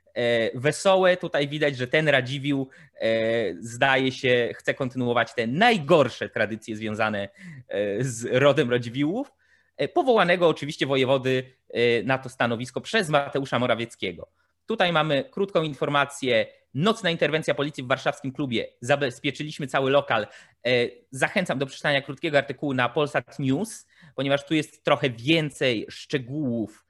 wesołe. 0.54 1.16
Tutaj 1.16 1.48
widać, 1.48 1.76
że 1.76 1.86
ten 1.86 2.08
Radziwiłł 2.08 2.68
e, 2.94 3.54
zdaje 3.60 4.12
się, 4.12 4.50
chce 4.54 4.74
kontynuować 4.74 5.34
te 5.34 5.46
najgorsze 5.46 6.28
tradycje 6.28 6.76
związane 6.76 7.28
e, 7.68 8.04
z 8.04 8.24
rodem 8.32 8.70
Radziwiłłów, 8.70 9.32
powołanego 9.94 10.48
oczywiście 10.48 10.86
wojewody 10.86 11.52
na 12.04 12.18
to 12.18 12.28
stanowisko 12.28 12.80
przez 12.80 13.08
Mateusza 13.08 13.58
Morawieckiego. 13.58 14.28
Tutaj 14.66 14.92
mamy 14.92 15.24
krótką 15.30 15.62
informację 15.62 16.46
Nocna 16.74 17.10
interwencja 17.10 17.54
policji 17.54 17.82
w 17.82 17.86
warszawskim 17.86 18.32
klubie. 18.32 18.66
Zabezpieczyliśmy 18.80 19.66
cały 19.66 19.90
lokal. 19.90 20.26
E, 20.66 20.70
zachęcam 21.10 21.58
do 21.58 21.66
przeczytania 21.66 22.02
krótkiego 22.02 22.38
artykułu 22.38 22.74
na 22.74 22.88
Polsat 22.88 23.38
News, 23.38 23.86
ponieważ 24.14 24.46
tu 24.46 24.54
jest 24.54 24.84
trochę 24.84 25.10
więcej 25.10 25.86
szczegółów 25.88 26.84
e, 26.84 26.89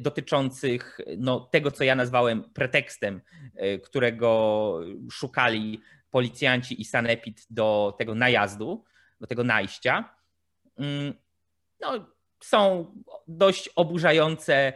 dotyczących 0.00 1.00
no, 1.18 1.40
tego, 1.40 1.70
co 1.70 1.84
ja 1.84 1.94
nazwałem 1.94 2.44
pretekstem, 2.44 3.20
e, 3.54 3.78
którego 3.78 4.80
szukali 5.10 5.80
policjanci 6.10 6.80
i 6.80 6.84
sanepid 6.84 7.46
do 7.50 7.94
tego 7.98 8.14
najazdu, 8.14 8.84
do 9.20 9.26
tego 9.26 9.44
najścia. 9.44 10.14
Mm, 10.78 11.14
no, 11.80 12.14
są 12.40 12.92
dość 13.28 13.68
oburzające 13.76 14.72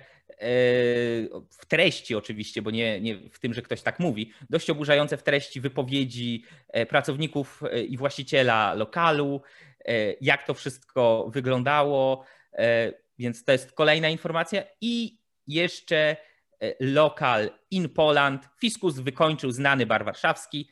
w 1.50 1.66
treści 1.68 2.14
oczywiście, 2.14 2.62
bo 2.62 2.70
nie, 2.70 3.00
nie 3.00 3.30
w 3.30 3.38
tym, 3.38 3.54
że 3.54 3.62
ktoś 3.62 3.82
tak 3.82 4.00
mówi, 4.00 4.32
dość 4.50 4.70
oburzające 4.70 5.16
w 5.16 5.22
treści 5.22 5.60
wypowiedzi 5.60 6.44
e, 6.68 6.86
pracowników 6.86 7.62
e, 7.62 7.82
i 7.82 7.96
właściciela 7.96 8.74
lokalu, 8.74 9.42
e, 9.84 10.14
jak 10.20 10.46
to 10.46 10.54
wszystko 10.54 11.30
wyglądało, 11.32 12.24
więc 13.18 13.44
to 13.44 13.52
jest 13.52 13.72
kolejna 13.72 14.08
informacja 14.08 14.62
i 14.80 15.18
jeszcze 15.46 16.16
lokal 16.80 17.50
in 17.70 17.88
Poland. 17.88 18.48
Fiskus 18.60 18.98
wykończył 18.98 19.50
znany 19.50 19.86
bar 19.86 20.04
warszawski. 20.04 20.70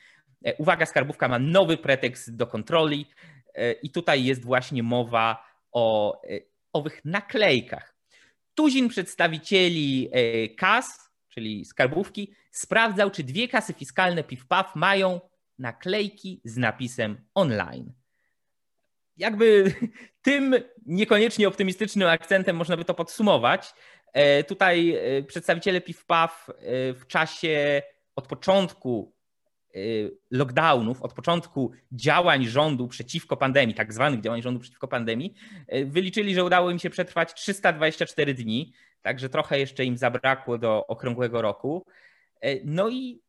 Uwaga, 0.58 0.86
skarbówka 0.86 1.28
ma 1.28 1.38
nowy 1.38 1.76
pretekst 1.76 2.36
do 2.36 2.46
kontroli 2.46 3.06
i 3.82 3.90
tutaj 3.90 4.24
jest 4.24 4.44
właśnie 4.44 4.82
mowa 4.82 5.46
o 5.72 6.20
owych 6.72 7.04
naklejkach. 7.04 7.96
Tuzin 8.54 8.88
przedstawicieli 8.88 10.08
e, 10.12 10.48
kas, 10.48 11.10
czyli 11.28 11.64
skarbówki, 11.64 12.34
sprawdzał, 12.50 13.10
czy 13.10 13.24
dwie 13.24 13.48
kasy 13.48 13.72
fiskalne 13.72 14.22
PIF-PAF 14.22 14.64
mają 14.74 15.20
naklejki 15.58 16.40
z 16.44 16.56
napisem 16.56 17.26
online. 17.34 17.92
Jakby 19.16 19.74
tym 20.22 20.54
niekoniecznie 20.86 21.48
optymistycznym 21.48 22.08
akcentem 22.08 22.56
można 22.56 22.76
by 22.76 22.84
to 22.84 22.94
podsumować. 22.94 23.74
E, 24.12 24.44
tutaj 24.44 24.96
e, 24.96 25.22
przedstawiciele 25.22 25.80
PIF-PAF 25.80 26.50
w 26.94 27.02
czasie 27.06 27.82
od 28.16 28.26
początku 28.26 29.16
lockdownów, 30.30 31.02
od 31.02 31.12
początku 31.12 31.72
działań 31.92 32.46
rządu 32.46 32.88
przeciwko 32.88 33.36
pandemii, 33.36 33.74
tak 33.74 33.92
zwanych 33.92 34.20
działań 34.20 34.42
rządu 34.42 34.60
przeciwko 34.60 34.88
pandemii, 34.88 35.34
wyliczyli, 35.84 36.34
że 36.34 36.44
udało 36.44 36.70
im 36.70 36.78
się 36.78 36.90
przetrwać 36.90 37.34
324 37.34 38.34
dni, 38.34 38.72
także 39.02 39.28
trochę 39.28 39.58
jeszcze 39.58 39.84
im 39.84 39.96
zabrakło 39.96 40.58
do 40.58 40.86
okrągłego 40.86 41.42
roku. 41.42 41.86
No 42.64 42.88
i 42.88 43.22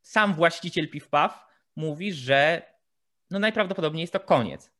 sam 0.00 0.34
właściciel 0.34 0.88
PIWPAW 0.88 1.46
mówi, 1.76 2.12
że 2.12 2.62
no 3.30 3.38
najprawdopodobniej 3.38 4.00
jest 4.00 4.12
to 4.12 4.20
koniec. 4.20 4.71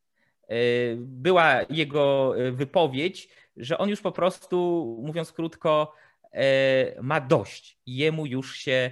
Była 0.97 1.61
jego 1.71 2.35
wypowiedź, 2.53 3.29
że 3.57 3.79
on 3.79 3.89
już 3.89 4.01
po 4.01 4.13
prostu, 4.13 4.99
mówiąc 5.03 5.33
krótko, 5.33 5.95
ma 7.03 7.21
dość. 7.21 7.79
Jemu 7.87 8.27
już 8.27 8.57
się 8.57 8.91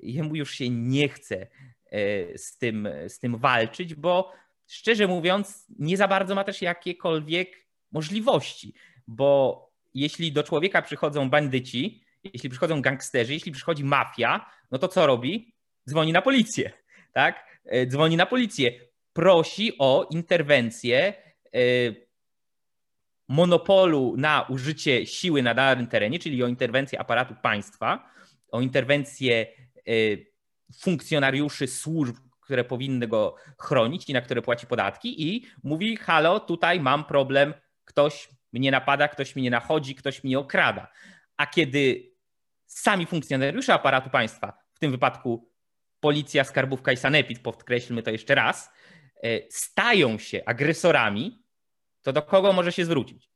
jemu 0.00 0.36
już 0.36 0.54
się 0.54 0.70
nie 0.70 1.08
chce 1.08 1.46
e, 1.90 2.38
z 2.38 2.58
tym, 2.58 2.88
z 3.08 3.18
tym 3.18 3.36
walczyć, 3.36 3.94
bo 3.94 4.32
szczerze 4.66 5.06
mówiąc, 5.06 5.66
nie 5.78 5.96
za 5.96 6.08
bardzo 6.08 6.34
ma 6.34 6.44
też 6.44 6.62
jakiekolwiek 6.62 7.66
możliwości, 7.92 8.74
bo 9.06 9.62
jeśli 9.94 10.32
do 10.32 10.42
człowieka 10.42 10.82
przychodzą 10.82 11.30
bandyci, 11.30 12.04
jeśli 12.24 12.50
przychodzą 12.50 12.82
gangsterzy, 12.82 13.32
jeśli 13.32 13.52
przychodzi 13.52 13.84
mafia, 13.84 14.50
no 14.70 14.78
to 14.78 14.88
co 14.88 15.06
robi? 15.06 15.52
Dzwoni 15.88 16.12
na 16.12 16.22
policję, 16.22 16.72
tak? 17.12 17.60
E, 17.64 17.86
dzwoni 17.86 18.16
na 18.16 18.26
policję, 18.26 18.72
prosi 19.18 19.72
o 19.78 20.08
interwencję 20.10 21.14
e, 21.54 21.60
monopolu 23.28 24.14
na 24.16 24.46
użycie 24.48 25.06
siły 25.06 25.42
na 25.42 25.54
danym 25.54 25.86
terenie, 25.86 26.18
czyli 26.18 26.42
o 26.42 26.46
interwencję 26.46 27.00
aparatu 27.00 27.34
państwa, 27.42 28.10
o 28.52 28.60
interwencję 28.60 29.46
Y, 29.88 30.26
funkcjonariuszy 30.80 31.66
służb, 31.66 32.16
które 32.40 32.64
powinny 32.64 33.08
go 33.08 33.36
chronić 33.58 34.10
i 34.10 34.12
na 34.12 34.20
które 34.20 34.42
płaci 34.42 34.66
podatki 34.66 35.28
i 35.28 35.46
mówi: 35.62 35.96
Halo, 35.96 36.40
tutaj 36.40 36.80
mam 36.80 37.04
problem, 37.04 37.54
ktoś 37.84 38.28
mnie 38.52 38.70
napada, 38.70 39.08
ktoś 39.08 39.36
mnie 39.36 39.50
nachodzi, 39.50 39.94
ktoś 39.94 40.24
mnie 40.24 40.38
okrada. 40.38 40.88
A 41.36 41.46
kiedy 41.46 42.12
sami 42.66 43.06
funkcjonariusze 43.06 43.74
aparatu 43.74 44.10
państwa, 44.10 44.58
w 44.74 44.78
tym 44.78 44.90
wypadku 44.90 45.52
policja, 46.00 46.44
skarbówka 46.44 46.92
i 46.92 46.96
sanepid, 46.96 47.38
podkreślmy 47.38 48.02
to 48.02 48.10
jeszcze 48.10 48.34
raz, 48.34 48.70
stają 49.50 50.18
się 50.18 50.42
agresorami, 50.46 51.42
to 52.02 52.12
do 52.12 52.22
kogo 52.22 52.52
może 52.52 52.72
się 52.72 52.84
zwrócić? 52.84 53.30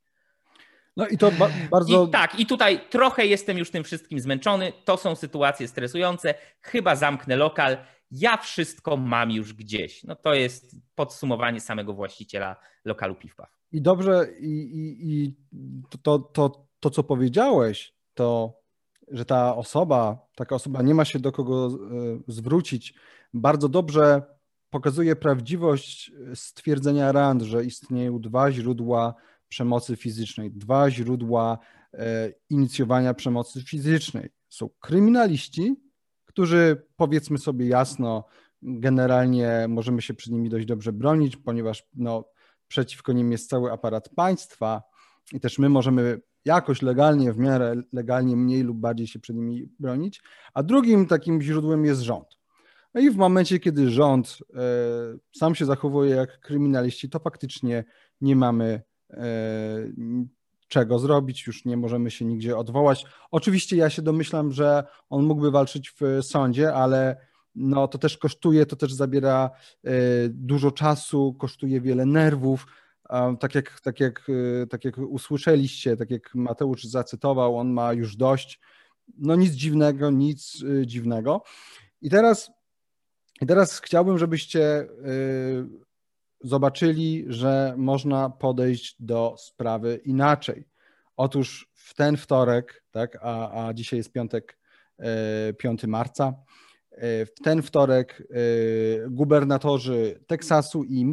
No 0.97 1.07
i 1.07 1.17
to 1.17 1.31
ba 1.31 1.49
bardzo. 1.71 2.05
I 2.05 2.09
tak, 2.09 2.39
i 2.39 2.45
tutaj 2.45 2.81
trochę 2.89 3.25
jestem 3.25 3.57
już 3.57 3.71
tym 3.71 3.83
wszystkim 3.83 4.19
zmęczony. 4.19 4.73
To 4.85 4.97
są 4.97 5.15
sytuacje 5.15 5.67
stresujące. 5.67 6.33
Chyba 6.61 6.95
zamknę 6.95 7.35
lokal. 7.35 7.77
Ja 8.11 8.37
wszystko 8.37 8.97
mam 8.97 9.31
już 9.31 9.53
gdzieś. 9.53 10.03
No 10.03 10.15
to 10.15 10.33
jest 10.33 10.75
podsumowanie 10.95 11.59
samego 11.59 11.93
właściciela 11.93 12.55
lokalu 12.85 13.15
Piwpaw. 13.15 13.49
I 13.71 13.81
dobrze, 13.81 14.27
i, 14.39 14.47
i, 14.47 15.11
i 15.11 15.35
to, 16.03 16.19
to, 16.19 16.67
to, 16.79 16.89
co 16.89 17.03
powiedziałeś, 17.03 17.93
to, 18.13 18.59
że 19.11 19.25
ta 19.25 19.55
osoba, 19.55 20.27
taka 20.35 20.55
osoba 20.55 20.81
nie 20.81 20.95
ma 20.95 21.05
się 21.05 21.19
do 21.19 21.31
kogo 21.31 21.67
e, 21.67 21.71
zwrócić, 22.27 22.93
bardzo 23.33 23.69
dobrze 23.69 24.21
pokazuje 24.73 25.15
prawdziwość 25.15 26.11
stwierdzenia 26.35 27.11
RAND, 27.11 27.41
że 27.41 27.65
istnieją 27.65 28.19
dwa 28.19 28.51
źródła 28.51 29.15
przemocy 29.47 29.95
fizycznej, 29.95 30.51
dwa 30.51 30.91
źródła 30.91 31.57
e, 31.93 32.33
inicjowania 32.49 33.13
przemocy 33.13 33.63
fizycznej. 33.63 34.29
Są 34.49 34.69
kryminaliści, 34.79 35.75
którzy 36.25 36.87
powiedzmy 36.95 37.37
sobie 37.37 37.67
jasno, 37.67 38.25
generalnie 38.61 39.65
możemy 39.69 40.01
się 40.01 40.13
przed 40.13 40.33
nimi 40.33 40.49
dość 40.49 40.65
dobrze 40.65 40.93
bronić, 40.93 41.37
ponieważ 41.37 41.83
no, 41.95 42.25
przeciwko 42.67 43.13
nim 43.13 43.31
jest 43.31 43.49
cały 43.49 43.71
aparat 43.71 44.09
państwa 44.09 44.83
i 45.33 45.39
też 45.39 45.59
my 45.59 45.69
możemy 45.69 46.21
jakoś 46.45 46.81
legalnie, 46.81 47.33
w 47.33 47.37
miarę 47.37 47.75
legalnie, 47.91 48.35
mniej 48.35 48.63
lub 48.63 48.77
bardziej 48.77 49.07
się 49.07 49.19
przed 49.19 49.35
nimi 49.35 49.69
bronić, 49.79 50.21
a 50.53 50.63
drugim 50.63 51.07
takim 51.07 51.41
źródłem 51.41 51.85
jest 51.85 52.01
rząd. 52.01 52.42
No 52.93 53.01
i 53.01 53.09
w 53.09 53.15
momencie, 53.15 53.59
kiedy 53.59 53.89
rząd 53.89 54.37
e, 54.53 54.57
sam 55.35 55.55
się 55.55 55.65
zachowuje 55.65 56.15
jak 56.15 56.39
kryminaliści, 56.39 57.09
to 57.09 57.19
faktycznie 57.19 57.83
nie 58.21 58.35
mamy 58.35 58.81
e, 59.09 59.23
czego 60.67 60.99
zrobić, 60.99 61.47
już 61.47 61.65
nie 61.65 61.77
możemy 61.77 62.11
się 62.11 62.25
nigdzie 62.25 62.57
odwołać. 62.57 63.05
Oczywiście 63.31 63.75
ja 63.75 63.89
się 63.89 64.01
domyślam, 64.01 64.51
że 64.51 64.83
on 65.09 65.25
mógłby 65.25 65.51
walczyć 65.51 65.93
w 65.99 66.25
sądzie, 66.25 66.73
ale 66.73 67.17
no 67.55 67.87
to 67.87 67.97
też 67.97 68.17
kosztuje, 68.17 68.65
to 68.65 68.75
też 68.75 68.93
zabiera 68.93 69.49
e, 69.83 69.91
dużo 70.29 70.71
czasu, 70.71 71.35
kosztuje 71.39 71.81
wiele 71.81 72.05
nerwów. 72.05 72.67
Tak 73.39 73.55
jak, 73.55 73.79
tak, 73.81 73.99
jak, 73.99 74.27
tak 74.69 74.85
jak 74.85 74.97
usłyszeliście, 74.97 75.97
tak 75.97 76.11
jak 76.11 76.35
Mateusz 76.35 76.83
zacytował, 76.83 77.57
on 77.57 77.73
ma 77.73 77.93
już 77.93 78.15
dość. 78.15 78.59
No 79.17 79.35
nic 79.35 79.53
dziwnego, 79.53 80.11
nic 80.11 80.63
dziwnego. 80.85 81.43
I 82.01 82.09
teraz 82.09 82.51
i 83.43 83.45
teraz 83.45 83.79
chciałbym, 83.79 84.17
żebyście 84.17 84.81
y, 84.81 84.87
zobaczyli, 86.41 87.25
że 87.27 87.73
można 87.77 88.29
podejść 88.29 88.95
do 88.99 89.35
sprawy 89.37 89.99
inaczej. 90.05 90.67
Otóż 91.17 91.71
w 91.73 91.93
ten 91.93 92.17
wtorek, 92.17 92.83
tak, 92.91 93.17
a, 93.21 93.65
a 93.67 93.73
dzisiaj 93.73 93.97
jest 93.97 94.11
piątek, 94.11 94.57
5 95.57 95.83
y, 95.83 95.87
marca, 95.87 96.33
y, 96.91 96.97
w 97.25 97.33
ten 97.43 97.61
wtorek 97.61 98.27
gubernatorzy 99.09 100.19
Teksasu 100.27 100.83
i 100.83 101.05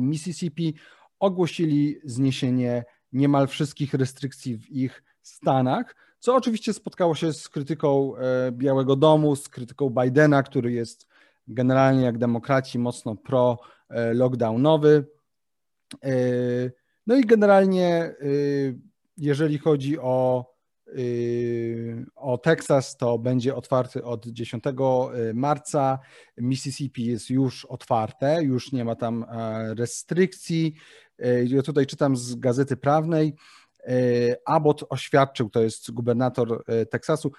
Mississippi 0.00 0.74
ogłosili 1.18 1.96
zniesienie 2.04 2.84
niemal 3.12 3.48
wszystkich 3.48 3.94
restrykcji 3.94 4.58
w 4.58 4.70
ich 4.70 5.04
stanach, 5.22 5.96
co 6.18 6.34
oczywiście 6.34 6.72
spotkało 6.72 7.14
się 7.14 7.32
z 7.32 7.48
krytyką 7.48 8.12
Białego 8.52 8.96
Domu, 8.96 9.36
z 9.36 9.48
krytyką 9.48 9.90
Bidena, 9.90 10.42
który 10.42 10.72
jest 10.72 11.13
generalnie 11.48 12.04
jak 12.04 12.18
demokraci 12.18 12.78
mocno 12.78 13.16
pro-lockdownowy. 13.16 15.06
E, 16.04 16.10
no 17.06 17.16
i 17.16 17.24
generalnie, 17.24 17.88
e, 17.90 18.14
jeżeli 19.16 19.58
chodzi 19.58 19.98
o, 19.98 20.46
e, 20.88 20.92
o 22.16 22.38
Teksas, 22.38 22.96
to 22.96 23.18
będzie 23.18 23.54
otwarty 23.54 24.04
od 24.04 24.26
10 24.26 24.64
marca. 25.34 25.98
Mississippi 26.38 27.04
jest 27.04 27.30
już 27.30 27.64
otwarte, 27.64 28.42
już 28.42 28.72
nie 28.72 28.84
ma 28.84 28.96
tam 28.96 29.24
restrykcji. 29.78 30.74
Ja 31.46 31.62
tutaj 31.62 31.86
czytam 31.86 32.16
z 32.16 32.34
gazety 32.34 32.76
prawnej. 32.76 33.34
Abbott 34.46 34.84
oświadczył, 34.88 35.50
to 35.50 35.62
jest 35.62 35.90
gubernator 35.90 36.64
Teksasu, 36.90 37.32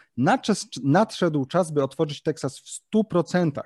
nadszedł 0.84 1.46
czas, 1.46 1.72
by 1.72 1.84
otworzyć 1.84 2.22
Teksas 2.22 2.60
w 2.60 2.96
100%. 2.96 3.62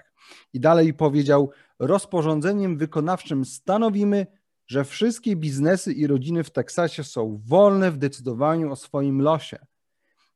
I 0.53 0.59
dalej 0.59 0.93
powiedział: 0.93 1.51
Rozporządzeniem 1.79 2.77
wykonawczym 2.77 3.45
stanowimy, 3.45 4.27
że 4.67 4.83
wszystkie 4.83 5.35
biznesy 5.35 5.93
i 5.93 6.07
rodziny 6.07 6.43
w 6.43 6.51
Teksasie 6.51 7.03
są 7.03 7.41
wolne 7.45 7.91
w 7.91 7.97
decydowaniu 7.97 8.71
o 8.71 8.75
swoim 8.75 9.21
losie. 9.21 9.57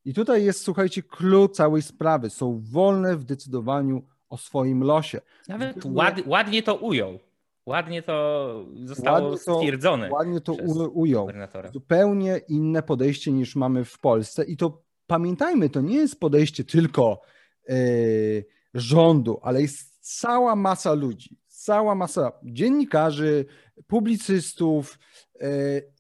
I 0.06 0.14
tutaj 0.14 0.46
jest, 0.46 0.64
słuchajcie, 0.64 1.04
clue 1.04 1.48
całej 1.50 1.82
sprawy. 1.82 2.30
Są 2.30 2.62
wolne 2.64 3.18
w 3.18 3.24
decydowaniu 3.24 4.04
o 4.30 4.38
swoim 4.38 4.84
losie. 4.84 5.22
Nawet 5.48 5.86
ład, 5.86 6.22
ładnie 6.26 6.64
to 6.64 6.76
ujął. 6.76 7.20
Ładnie 7.66 8.02
to 8.02 8.66
zostało 8.84 9.30
ładnie 9.30 9.46
to, 9.46 9.56
stwierdzone. 9.56 10.10
Ładnie 10.12 10.42
to 10.42 10.54
ujął. 10.94 11.30
Zupełnie 11.74 12.42
inne 12.48 12.84
podejście 12.84 13.32
niż 13.32 13.56
mamy 13.56 13.86
w 13.86 14.00
Polsce. 14.00 14.44
I 14.44 14.58
to 14.58 14.82
pamiętajmy, 15.08 15.70
to 15.70 15.82
nie 15.82 15.96
jest 15.96 16.20
podejście 16.20 16.64
tylko. 16.64 17.22
Yy, 17.70 18.46
rządu, 18.74 19.40
ale 19.42 19.62
jest 19.62 19.93
cała 20.04 20.56
masa 20.56 20.94
ludzi, 20.94 21.38
cała 21.48 21.96
masa 21.96 22.32
dziennikarzy, 22.44 23.46
publicystów 23.88 25.00
e, 25.40 25.48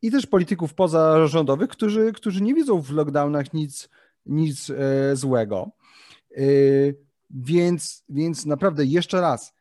i 0.01 0.11
też 0.11 0.25
polityków 0.25 0.73
pozarządowych, 0.73 1.69
którzy, 1.69 2.13
którzy 2.13 2.41
nie 2.41 2.53
widzą 2.53 2.81
w 2.81 2.91
lockdownach 2.91 3.53
nic, 3.53 3.89
nic 4.25 4.69
e, 4.69 5.15
złego. 5.15 5.71
E, 6.31 6.41
więc, 7.29 8.03
więc 8.09 8.45
naprawdę 8.45 8.85
jeszcze 8.85 9.21
raz, 9.21 9.53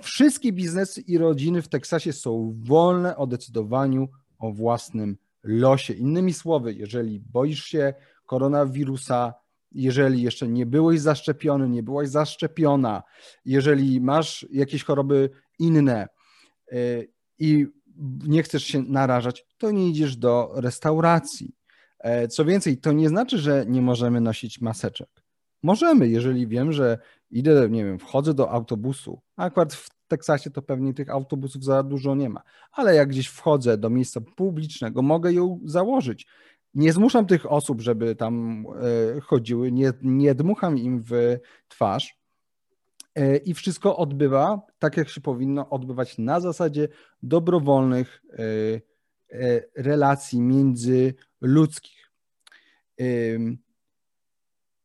wszystkie 0.00 0.52
biznesy 0.52 1.00
i 1.00 1.18
rodziny 1.18 1.62
w 1.62 1.68
Teksasie 1.68 2.12
są 2.12 2.54
wolne 2.62 3.16
o 3.16 3.26
decydowaniu 3.26 4.08
o 4.38 4.52
własnym 4.52 5.16
losie. 5.42 5.94
Innymi 5.94 6.32
słowy, 6.32 6.74
jeżeli 6.74 7.20
boisz 7.20 7.64
się 7.64 7.94
koronawirusa, 8.26 9.34
jeżeli 9.74 10.22
jeszcze 10.22 10.48
nie 10.48 10.66
byłeś 10.66 11.00
zaszczepiony, 11.00 11.68
nie 11.68 11.82
byłaś 11.82 12.08
zaszczepiona, 12.08 13.02
jeżeli 13.44 14.00
masz 14.00 14.46
jakieś 14.50 14.84
choroby 14.84 15.30
inne 15.58 16.08
y, 16.72 17.08
i 17.38 17.66
nie 18.26 18.42
chcesz 18.42 18.64
się 18.64 18.82
narażać, 18.82 19.46
to 19.58 19.70
nie 19.70 19.88
idziesz 19.88 20.16
do 20.16 20.52
restauracji. 20.54 21.54
E, 21.98 22.28
co 22.28 22.44
więcej, 22.44 22.78
to 22.78 22.92
nie 22.92 23.08
znaczy, 23.08 23.38
że 23.38 23.64
nie 23.68 23.82
możemy 23.82 24.20
nosić 24.20 24.60
maseczek. 24.60 25.08
Możemy, 25.62 26.08
jeżeli 26.08 26.46
wiem, 26.46 26.72
że 26.72 26.98
idę, 27.30 27.68
nie 27.70 27.84
wiem, 27.84 27.98
wchodzę 27.98 28.34
do 28.34 28.50
autobusu. 28.50 29.20
Akurat 29.36 29.74
w 29.74 29.88
Teksasie 30.08 30.50
to 30.50 30.62
pewnie 30.62 30.94
tych 30.94 31.10
autobusów 31.10 31.64
za 31.64 31.82
dużo 31.82 32.14
nie 32.14 32.28
ma, 32.28 32.42
ale 32.72 32.94
jak 32.94 33.08
gdzieś 33.08 33.26
wchodzę 33.26 33.78
do 33.78 33.90
miejsca 33.90 34.20
publicznego, 34.36 35.02
mogę 35.02 35.32
ją 35.32 35.60
założyć. 35.64 36.26
Nie 36.74 36.92
zmuszam 36.92 37.26
tych 37.26 37.52
osób, 37.52 37.80
żeby 37.80 38.16
tam 38.16 38.66
e, 39.16 39.20
chodziły, 39.20 39.72
nie, 39.72 39.92
nie 40.02 40.34
dmucham 40.34 40.78
im 40.78 41.02
w 41.02 41.12
twarz. 41.68 42.18
E, 43.14 43.36
I 43.36 43.54
wszystko 43.54 43.96
odbywa 43.96 44.62
tak, 44.78 44.96
jak 44.96 45.08
się 45.08 45.20
powinno 45.20 45.70
odbywać 45.70 46.18
na 46.18 46.40
zasadzie 46.40 46.88
dobrowolnych 47.22 48.22
e, 48.32 49.60
relacji 49.76 50.40
międzyludzkich. 50.40 52.10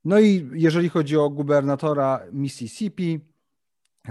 No 0.06 0.19
i 0.19 0.49
jeżeli 0.54 0.89
chodzi 0.89 1.17
o 1.17 1.30
gubernatora 1.30 2.21
Mississippi, 2.32 3.19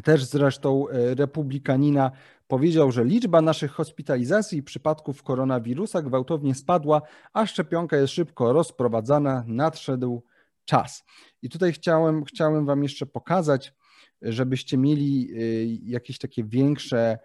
też 0.05 0.25
zresztą 0.25 0.87
republikanina, 0.93 2.11
Powiedział, 2.49 2.93
że 2.93 3.05
liczba 3.05 3.41
naszych 3.41 3.71
hospitalizacji 3.71 4.59
i 4.59 4.63
przypadków 4.63 5.23
koronawirusa 5.23 6.03
gwałtownie 6.03 6.55
spadła, 6.55 7.03
a 7.33 7.47
szczepionka 7.47 7.97
jest 7.97 8.13
szybko 8.13 8.53
rozprowadzana, 8.53 9.45
nadszedł 9.47 10.23
czas. 10.65 11.05
I 11.43 11.49
tutaj 11.49 11.73
chciałem, 11.73 12.25
chciałem 12.25 12.67
Wam 12.67 12.83
jeszcze 12.83 13.07
pokazać, 13.07 13.75
żebyście 14.23 14.79
mieli 14.79 15.29
y, 15.33 15.79
jakieś 15.85 16.19
takie 16.19 16.45
większe, 16.45 17.19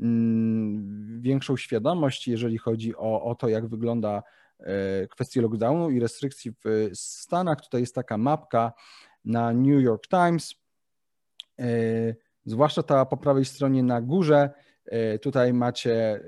mm, 0.00 1.20
większą 1.22 1.56
świadomość, 1.56 2.28
jeżeli 2.28 2.58
chodzi 2.58 2.96
o, 2.96 3.22
o 3.22 3.34
to, 3.34 3.48
jak 3.48 3.68
wygląda 3.68 4.22
y, 4.60 4.64
kwestia 5.08 5.40
lockdownu 5.40 5.90
i 5.90 6.00
restrykcji 6.00 6.52
w 6.64 6.90
Stanach. 6.94 7.60
Tutaj 7.60 7.80
jest 7.80 7.94
taka 7.94 8.18
mapka 8.18 8.72
na 9.24 9.52
New 9.52 9.82
York 9.82 10.08
Times, 10.08 10.54
y, 11.60 12.16
zwłaszcza 12.44 12.82
ta 12.82 13.06
po 13.06 13.16
prawej 13.16 13.44
stronie 13.44 13.82
na 13.82 14.00
górze 14.00 14.50
tutaj 15.22 15.52
macie 15.52 15.94
e, 15.94 16.20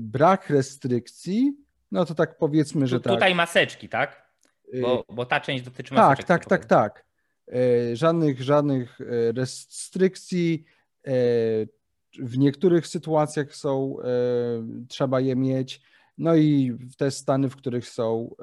brak 0.00 0.50
restrykcji, 0.50 1.56
no 1.92 2.04
to 2.04 2.14
tak 2.14 2.38
powiedzmy, 2.38 2.86
że 2.86 3.00
tak. 3.00 3.12
Tutaj 3.12 3.34
maseczki, 3.34 3.88
tak? 3.88 4.30
Bo, 4.80 5.00
e, 5.00 5.14
bo 5.14 5.26
ta 5.26 5.40
część 5.40 5.64
dotyczy 5.64 5.94
tak, 5.94 5.98
maseczek. 5.98 6.26
Tak, 6.26 6.46
tak, 6.46 6.66
tak, 6.66 6.94
tak. 6.94 7.10
Żadnych, 7.92 8.42
żadnych 8.42 8.98
restrykcji. 9.36 10.64
W 12.18 12.38
niektórych 12.38 12.86
sytuacjach 12.86 13.54
są, 13.56 13.96
trzeba 14.88 15.20
je 15.20 15.36
mieć. 15.36 15.82
No 16.18 16.36
i 16.36 16.78
te 16.98 17.10
stany, 17.10 17.48
w 17.48 17.56
których 17.56 17.88
są, 17.88 18.34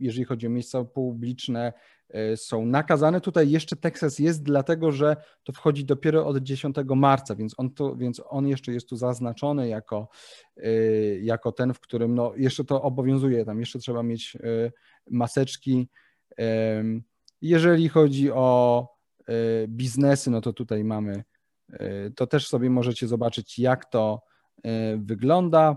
jeżeli 0.00 0.24
chodzi 0.24 0.46
o 0.46 0.50
miejsca 0.50 0.84
publiczne, 0.84 1.72
E, 1.72 1.95
są 2.36 2.66
nakazane. 2.66 3.20
Tutaj 3.20 3.50
jeszcze 3.50 3.76
Teksas 3.76 4.18
jest, 4.18 4.42
dlatego 4.42 4.92
że 4.92 5.16
to 5.44 5.52
wchodzi 5.52 5.84
dopiero 5.84 6.26
od 6.26 6.38
10 6.38 6.76
marca, 6.96 7.34
więc 7.34 7.54
on, 7.56 7.70
to, 7.70 7.96
więc 7.96 8.22
on 8.28 8.48
jeszcze 8.48 8.72
jest 8.72 8.88
tu 8.88 8.96
zaznaczony 8.96 9.68
jako, 9.68 10.08
e, 10.56 10.70
jako 11.18 11.52
ten, 11.52 11.74
w 11.74 11.80
którym 11.80 12.14
no, 12.14 12.32
jeszcze 12.36 12.64
to 12.64 12.82
obowiązuje. 12.82 13.44
Tam 13.44 13.60
jeszcze 13.60 13.78
trzeba 13.78 14.02
mieć 14.02 14.36
e, 14.36 14.72
maseczki. 15.10 15.88
Jeżeli 17.42 17.88
chodzi 17.88 18.30
o 18.30 18.88
biznesy, 19.68 20.30
no 20.30 20.40
to 20.40 20.52
tutaj 20.52 20.84
mamy, 20.84 21.24
to 22.16 22.26
też 22.26 22.48
sobie 22.48 22.70
możecie 22.70 23.08
zobaczyć, 23.08 23.58
jak 23.58 23.84
to 23.84 24.22
wygląda. 24.96 25.76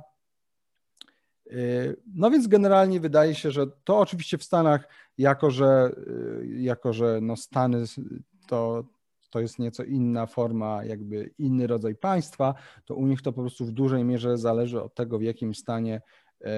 No 2.15 2.31
więc 2.31 2.47
generalnie 2.47 2.99
wydaje 2.99 3.35
się, 3.35 3.51
że 3.51 3.67
to 3.83 3.99
oczywiście 3.99 4.37
w 4.37 4.43
Stanach, 4.43 4.87
jako 5.17 5.51
że, 5.51 5.91
jako 6.57 6.93
że 6.93 7.19
no 7.21 7.35
Stany 7.35 7.83
to, 8.47 8.83
to 9.29 9.39
jest 9.39 9.59
nieco 9.59 9.83
inna 9.83 10.25
forma, 10.25 10.83
jakby 10.83 11.33
inny 11.37 11.67
rodzaj 11.67 11.95
państwa, 11.95 12.53
to 12.85 12.95
u 12.95 13.07
nich 13.07 13.21
to 13.21 13.33
po 13.33 13.41
prostu 13.41 13.65
w 13.65 13.71
dużej 13.71 14.03
mierze 14.03 14.37
zależy 14.37 14.81
od 14.81 14.95
tego, 14.95 15.19
w 15.19 15.21
jakim 15.21 15.55
stanie 15.55 16.01
e, 16.41 16.49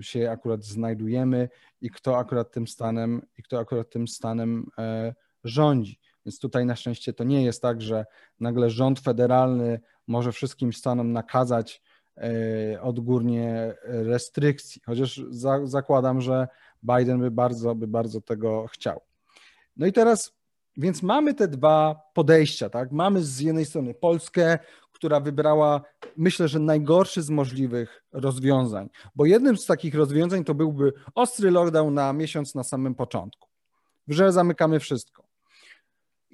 się 0.00 0.30
akurat 0.30 0.64
znajdujemy 0.64 1.48
i 1.80 1.90
kto 1.90 2.18
akurat 2.18 2.52
tym 2.52 2.66
stanem 2.66 3.22
i 3.38 3.42
kto 3.42 3.58
akurat 3.58 3.90
tym 3.90 4.08
stanem 4.08 4.66
e, 4.78 5.14
rządzi. 5.44 6.00
Więc 6.26 6.38
tutaj 6.38 6.66
na 6.66 6.76
szczęście 6.76 7.12
to 7.12 7.24
nie 7.24 7.44
jest 7.44 7.62
tak, 7.62 7.82
że 7.82 8.06
nagle 8.40 8.70
rząd 8.70 9.00
federalny 9.00 9.80
może 10.06 10.32
wszystkim 10.32 10.72
stanom 10.72 11.12
nakazać 11.12 11.82
odgórnie 12.82 13.74
restrykcji, 13.84 14.82
chociaż 14.86 15.20
za, 15.30 15.66
zakładam, 15.66 16.20
że 16.20 16.48
Biden 16.82 17.20
by 17.20 17.30
bardzo, 17.30 17.74
by 17.74 17.86
bardzo 17.86 18.20
tego 18.20 18.66
chciał. 18.66 19.00
No 19.76 19.86
i 19.86 19.92
teraz, 19.92 20.32
więc 20.76 21.02
mamy 21.02 21.34
te 21.34 21.48
dwa 21.48 22.00
podejścia, 22.14 22.70
tak? 22.70 22.92
Mamy 22.92 23.22
z 23.22 23.40
jednej 23.40 23.64
strony 23.64 23.94
Polskę, 23.94 24.58
która 24.92 25.20
wybrała, 25.20 25.82
myślę, 26.16 26.48
że 26.48 26.58
najgorszy 26.58 27.22
z 27.22 27.30
możliwych 27.30 28.04
rozwiązań, 28.12 28.88
bo 29.14 29.26
jednym 29.26 29.56
z 29.56 29.66
takich 29.66 29.94
rozwiązań 29.94 30.44
to 30.44 30.54
byłby 30.54 30.92
ostry 31.14 31.50
lockdown 31.50 31.94
na 31.94 32.12
miesiąc 32.12 32.54
na 32.54 32.64
samym 32.64 32.94
początku, 32.94 33.48
że 34.08 34.32
zamykamy 34.32 34.80
wszystko. 34.80 35.25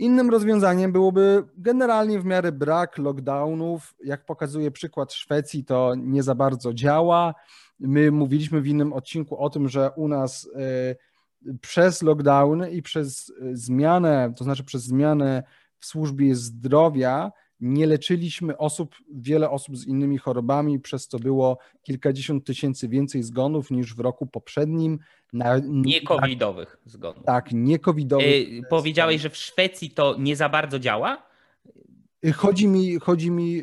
Innym 0.02 0.30
rozwiązaniem 0.30 0.92
byłoby 0.92 1.44
generalnie 1.56 2.20
w 2.20 2.24
miarę 2.24 2.52
brak 2.52 2.98
lockdownów. 2.98 3.94
Jak 4.04 4.24
pokazuje 4.24 4.70
przykład 4.70 5.12
Szwecji, 5.12 5.64
to 5.64 5.94
nie 5.94 6.22
za 6.22 6.34
bardzo 6.34 6.74
działa. 6.74 7.34
My 7.80 8.10
mówiliśmy 8.10 8.60
w 8.60 8.66
innym 8.66 8.92
odcinku 8.92 9.38
o 9.38 9.50
tym, 9.50 9.68
że 9.68 9.90
u 9.96 10.08
nas 10.08 10.44
y, 11.46 11.56
przez 11.60 12.02
lockdown 12.02 12.68
i 12.70 12.82
przez 12.82 13.28
y, 13.28 13.56
zmianę, 13.56 14.32
to 14.36 14.44
znaczy 14.44 14.64
przez 14.64 14.82
zmianę 14.82 15.42
w 15.78 15.86
służbie 15.86 16.34
zdrowia, 16.34 17.32
nie 17.62 17.87
leczyliśmy 17.87 18.59
osób, 18.59 18.94
wiele 19.14 19.51
osób 19.51 19.77
z 19.77 19.87
innymi 19.87 20.18
chorobami, 20.18 20.81
przez 20.81 21.09
to 21.09 21.18
było 21.18 21.59
kilkadziesiąt 21.83 22.44
tysięcy 22.44 22.88
więcej 22.88 23.22
zgonów 23.22 23.70
niż 23.70 23.94
w 23.94 24.01
roku 24.01 24.27
poprzednim. 24.27 24.98
Na, 25.33 25.59
nie 25.64 26.03
covidowych 26.03 26.77
zgonów. 26.87 27.25
Tak, 27.25 27.53
nie 27.53 27.79
covidowych. 27.79 28.53
Yy, 28.53 28.62
powiedziałeś, 28.70 29.20
że 29.20 29.31
w 29.31 29.37
Szwecji 29.37 29.90
to 29.90 30.16
nie 30.18 30.37
za 30.37 30.48
bardzo 30.48 30.79
działa? 30.79 31.22
Chodzi 32.35 32.68
mi, 32.68 33.01
chodzi 33.01 33.31
mi, 33.31 33.62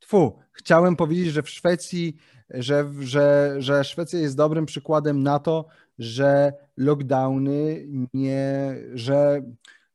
tfu, 0.00 0.38
chciałem 0.52 0.96
powiedzieć, 0.96 1.26
że 1.26 1.42
w 1.42 1.50
Szwecji 1.50 2.16
że, 2.54 2.90
że, 3.00 3.54
że 3.58 3.84
Szwecja 3.84 4.18
jest 4.18 4.36
dobrym 4.36 4.66
przykładem 4.66 5.22
na 5.22 5.38
to, 5.38 5.66
że 5.98 6.52
lockdowny 6.76 7.86
nie, 8.14 8.76
że 8.94 9.42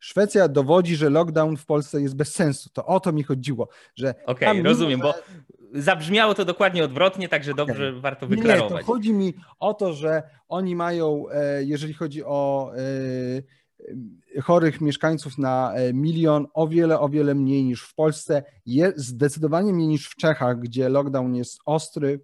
Szwecja 0.06 0.48
dowodzi, 0.48 0.96
że 0.96 1.10
lockdown 1.10 1.58
w 1.58 1.66
Polsce 1.66 2.02
jest 2.02 2.16
bez 2.16 2.34
sensu. 2.34 2.70
To 2.74 2.86
o 2.86 3.00
to 3.00 3.12
mi 3.12 3.24
chodziło, 3.24 3.68
że. 3.96 4.10
Okej, 4.26 4.50
okay, 4.50 4.64
rozumiem, 4.64 5.00
że... 5.00 5.04
bo 5.04 5.14
zabrzmiało 5.82 6.34
to 6.34 6.46
dokładnie 6.46 6.84
odwrotnie, 6.84 7.30
także 7.30 7.52
okay. 7.52 7.66
dobrze 7.66 7.94
warto 7.94 8.28
wyklarować. 8.28 8.72
Nie, 8.72 8.80
to 8.80 8.86
chodzi 8.86 9.14
mi 9.14 9.34
o 9.60 9.74
to, 9.74 9.94
że 9.94 10.24
oni 10.48 10.76
mają, 10.76 11.26
e, 11.32 11.64
jeżeli 11.64 11.94
chodzi 11.94 12.24
o 12.24 12.72
e, 14.36 14.42
chorych 14.42 14.82
mieszkańców 14.82 15.38
na 15.38 15.74
e, 15.74 15.94
milion, 15.94 16.48
o 16.54 16.68
wiele, 16.68 17.00
o 17.00 17.10
wiele 17.10 17.36
mniej 17.36 17.64
niż 17.64 17.84
w 17.84 17.96
Polsce, 17.96 18.44
jest 18.66 18.98
zdecydowanie 18.98 19.74
mniej 19.74 19.88
niż 19.88 20.08
w 20.08 20.16
Czechach, 20.16 20.60
gdzie 20.60 20.90
lockdown 20.90 21.36
jest 21.36 21.60
ostry. 21.66 22.20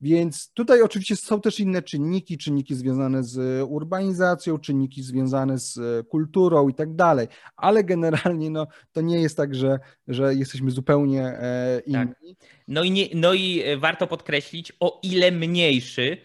Więc 0.00 0.52
tutaj 0.52 0.82
oczywiście 0.82 1.16
są 1.16 1.40
też 1.40 1.60
inne 1.60 1.82
czynniki, 1.82 2.38
czynniki 2.38 2.74
związane 2.74 3.24
z 3.24 3.64
urbanizacją, 3.68 4.58
czynniki 4.58 5.02
związane 5.02 5.58
z 5.58 5.78
kulturą 6.08 6.68
i 6.68 6.74
tak 6.74 6.94
dalej, 6.94 7.28
ale 7.56 7.84
generalnie 7.84 8.50
no, 8.50 8.66
to 8.92 9.00
nie 9.00 9.20
jest 9.22 9.36
tak, 9.36 9.54
że, 9.54 9.78
że 10.08 10.34
jesteśmy 10.34 10.70
zupełnie 10.70 11.22
e, 11.22 11.80
inni. 11.86 11.94
Tak. 11.94 12.48
No, 12.68 12.84
i 12.84 12.90
nie, 12.90 13.08
no 13.14 13.34
i 13.34 13.62
e, 13.64 13.76
warto 13.76 14.06
podkreślić, 14.06 14.72
o 14.80 15.00
ile 15.02 15.30
mniejszy 15.30 16.16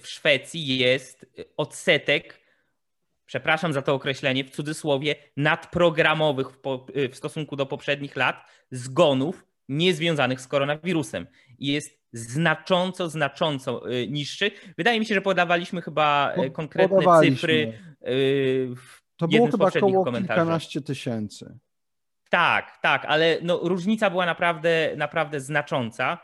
w 0.00 0.06
Szwecji 0.06 0.78
jest 0.78 1.26
odsetek 1.56 2.40
przepraszam 3.28 3.72
za 3.72 3.82
to 3.82 3.94
określenie, 3.94 4.44
w 4.44 4.50
cudzysłowie, 4.50 5.14
nadprogramowych 5.36 6.50
w, 6.50 6.58
po, 6.58 6.86
w 7.12 7.16
stosunku 7.16 7.56
do 7.56 7.66
poprzednich 7.66 8.16
lat 8.16 8.44
zgonów 8.70 9.46
niezwiązanych 9.68 10.40
z 10.40 10.48
koronawirusem. 10.48 11.26
Jest 11.58 11.97
znacząco, 12.12 13.08
znacząco 13.08 13.92
y, 13.92 14.08
niższy. 14.08 14.50
Wydaje 14.76 15.00
mi 15.00 15.06
się, 15.06 15.14
że 15.14 15.20
podawaliśmy 15.20 15.82
chyba 15.82 16.34
y, 16.46 16.50
konkretne 16.50 17.20
cyfry 17.20 17.72
y, 18.08 18.74
w 18.76 19.02
To 19.16 19.28
było 19.28 19.50
chyba 19.50 19.66
około 19.66 20.12
kilkanaście 20.12 20.80
tysięcy. 20.80 21.58
Tak, 22.30 22.78
tak, 22.82 23.04
ale 23.04 23.38
no, 23.42 23.60
różnica 23.62 24.10
była 24.10 24.26
naprawdę, 24.26 24.92
naprawdę 24.96 25.40
znacząca. 25.40 26.18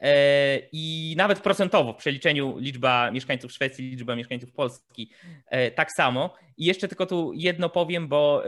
E, 0.00 0.58
i 0.72 1.14
nawet 1.16 1.40
procentowo 1.40 1.92
w 1.92 1.96
przeliczeniu 1.96 2.58
liczba 2.58 3.10
mieszkańców 3.10 3.52
Szwecji, 3.52 3.90
liczba 3.90 4.16
mieszkańców 4.16 4.52
Polski 4.52 5.10
e, 5.46 5.70
tak 5.70 5.92
samo. 5.92 6.34
I 6.56 6.64
jeszcze 6.64 6.88
tylko 6.88 7.06
tu 7.06 7.32
jedno 7.34 7.68
powiem, 7.68 8.08
bo 8.08 8.42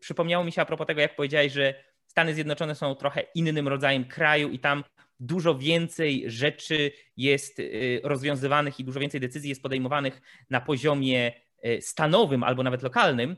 przypomniało 0.00 0.44
mi 0.44 0.52
się 0.52 0.62
a 0.62 0.64
propos 0.64 0.86
tego, 0.86 1.00
jak 1.00 1.16
powiedziałeś, 1.16 1.52
że 1.52 1.74
Stany 2.06 2.34
Zjednoczone 2.34 2.74
są 2.74 2.94
trochę 2.94 3.24
innym 3.34 3.68
rodzajem 3.68 4.04
kraju 4.04 4.48
i 4.48 4.58
tam 4.58 4.84
dużo 5.20 5.54
więcej 5.54 6.24
rzeczy 6.26 6.92
jest 7.16 7.62
rozwiązywanych 8.02 8.80
i 8.80 8.84
dużo 8.84 9.00
więcej 9.00 9.20
decyzji 9.20 9.48
jest 9.48 9.62
podejmowanych 9.62 10.20
na 10.50 10.60
poziomie 10.60 11.32
stanowym 11.80 12.42
albo 12.42 12.62
nawet 12.62 12.82
lokalnym, 12.82 13.36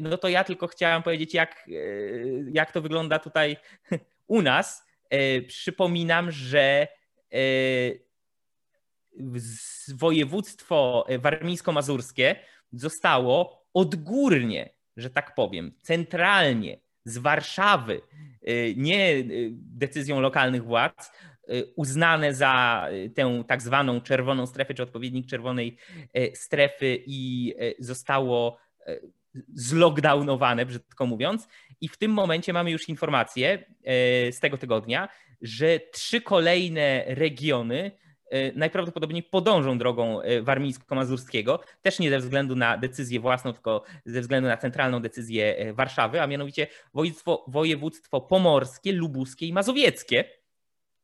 no 0.00 0.18
to 0.18 0.28
ja 0.28 0.44
tylko 0.44 0.66
chciałem 0.66 1.02
powiedzieć, 1.02 1.34
jak, 1.34 1.68
jak 2.52 2.72
to 2.72 2.80
wygląda 2.80 3.18
tutaj 3.18 3.56
u 4.26 4.42
nas. 4.42 4.86
Przypominam, 5.46 6.30
że 6.30 6.88
województwo 9.94 11.06
warmińsko-mazurskie 11.18 12.36
zostało 12.72 13.66
odgórnie, 13.74 14.70
że 14.96 15.10
tak 15.10 15.34
powiem, 15.34 15.72
centralnie 15.82 16.78
z 17.04 17.18
Warszawy, 17.18 18.00
e, 18.42 18.74
nie 18.74 19.24
decyzją 19.52 20.20
lokalnych 20.20 20.64
władz, 20.64 21.12
uznane 21.76 22.34
za 22.34 22.86
tę 23.14 23.44
tak 23.46 23.62
zwaną 23.62 24.00
czerwoną 24.00 24.46
strefę, 24.46 24.74
czy 24.74 24.82
odpowiednik 24.82 25.26
czerwonej 25.26 25.76
strefy 26.34 27.02
i 27.06 27.54
zostało 27.78 28.58
zlockdownowane, 29.54 30.66
brzydko 30.66 31.06
mówiąc. 31.06 31.48
I 31.80 31.88
w 31.88 31.98
tym 31.98 32.10
momencie 32.10 32.52
mamy 32.52 32.70
już 32.70 32.88
informację 32.88 33.64
z 34.30 34.40
tego 34.40 34.58
tygodnia, 34.58 35.08
że 35.42 35.80
trzy 35.92 36.20
kolejne 36.20 37.04
regiony 37.06 37.90
najprawdopodobniej 38.54 39.22
podążą 39.22 39.78
drogą 39.78 40.20
e, 40.20 40.42
warmińsko-mazurskiego, 40.42 41.58
też 41.82 41.98
nie 41.98 42.10
ze 42.10 42.18
względu 42.18 42.56
na 42.56 42.78
decyzję 42.78 43.20
własną, 43.20 43.52
tylko 43.52 43.84
ze 44.04 44.20
względu 44.20 44.48
na 44.48 44.56
centralną 44.56 45.00
decyzję 45.00 45.72
Warszawy, 45.74 46.22
a 46.22 46.26
mianowicie 46.26 46.66
województwo, 46.94 47.44
województwo 47.48 48.20
pomorskie, 48.20 48.92
lubuskie 48.92 49.46
i 49.46 49.52
mazowieckie 49.52 50.24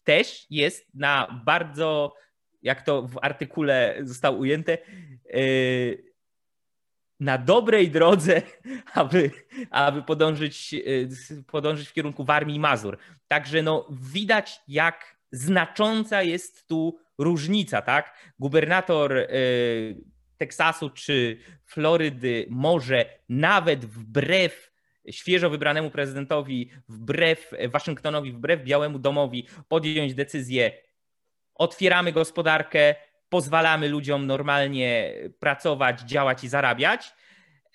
też 0.04 0.46
jest 0.50 0.94
na 0.94 1.42
bardzo, 1.44 2.14
jak 2.62 2.82
to 2.82 3.02
w 3.02 3.18
artykule 3.22 3.98
zostało 4.02 4.38
ujęte, 4.38 4.78
na 7.20 7.38
dobrej 7.38 7.90
drodze, 7.90 8.42
aby, 8.94 9.30
aby 9.70 10.02
podążyć, 10.02 10.74
podążyć 11.46 11.88
w 11.88 11.92
kierunku 11.92 12.24
Warmii 12.24 12.56
i 12.56 12.60
Mazur. 12.60 12.98
Także 13.28 13.62
no, 13.62 13.88
widać, 13.90 14.60
jak 14.68 15.16
znacząca 15.32 16.22
jest 16.22 16.68
tu 16.68 16.98
różnica, 17.18 17.82
tak? 17.82 18.32
Gubernator 18.38 19.12
y, 19.12 19.28
Teksasu 20.38 20.90
czy 20.90 21.38
Florydy 21.64 22.46
może 22.50 23.04
nawet 23.28 23.84
wbrew 23.84 24.72
świeżo 25.10 25.50
wybranemu 25.50 25.90
prezydentowi, 25.90 26.70
wbrew 26.88 27.50
Waszyngtonowi, 27.68 28.32
wbrew 28.32 28.64
Białemu 28.64 28.98
Domowi 28.98 29.46
podjąć 29.68 30.14
decyzję 30.14 30.72
otwieramy 31.54 32.12
gospodarkę, 32.12 32.94
pozwalamy 33.28 33.88
ludziom 33.88 34.26
normalnie 34.26 35.14
pracować, 35.38 36.00
działać 36.00 36.44
i 36.44 36.48
zarabiać, 36.48 37.12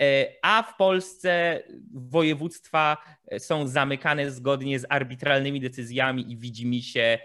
e, 0.01 0.25
a 0.41 0.63
w 0.63 0.77
Polsce 0.77 1.63
województwa 1.93 2.97
są 3.37 3.67
zamykane 3.67 4.31
zgodnie 4.31 4.79
z 4.79 4.85
arbitralnymi 4.89 5.59
decyzjami 5.59 6.31
i 6.31 6.37
widzi 6.37 6.83
się 6.83 7.19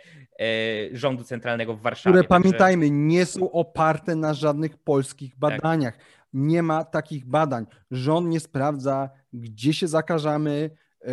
rządu 0.92 1.24
centralnego 1.24 1.74
w 1.74 1.81
Warszawie. 1.83 2.14
Które 2.14 2.29
pamiętajmy, 2.29 2.90
nie 2.90 3.27
są 3.27 3.51
oparte 3.51 4.16
na 4.16 4.35
żadnych 4.35 4.77
polskich 4.77 5.31
tak. 5.31 5.40
badaniach. 5.40 5.96
Tak. 5.96 6.07
Nie 6.33 6.62
ma 6.62 6.85
takich 6.85 7.27
badań. 7.27 7.66
Rząd 7.90 8.29
nie 8.29 8.40
sprawdza, 8.40 9.11
gdzie 9.33 9.72
się 9.74 9.88
zakażamy, 9.88 10.70
e, 11.05 11.11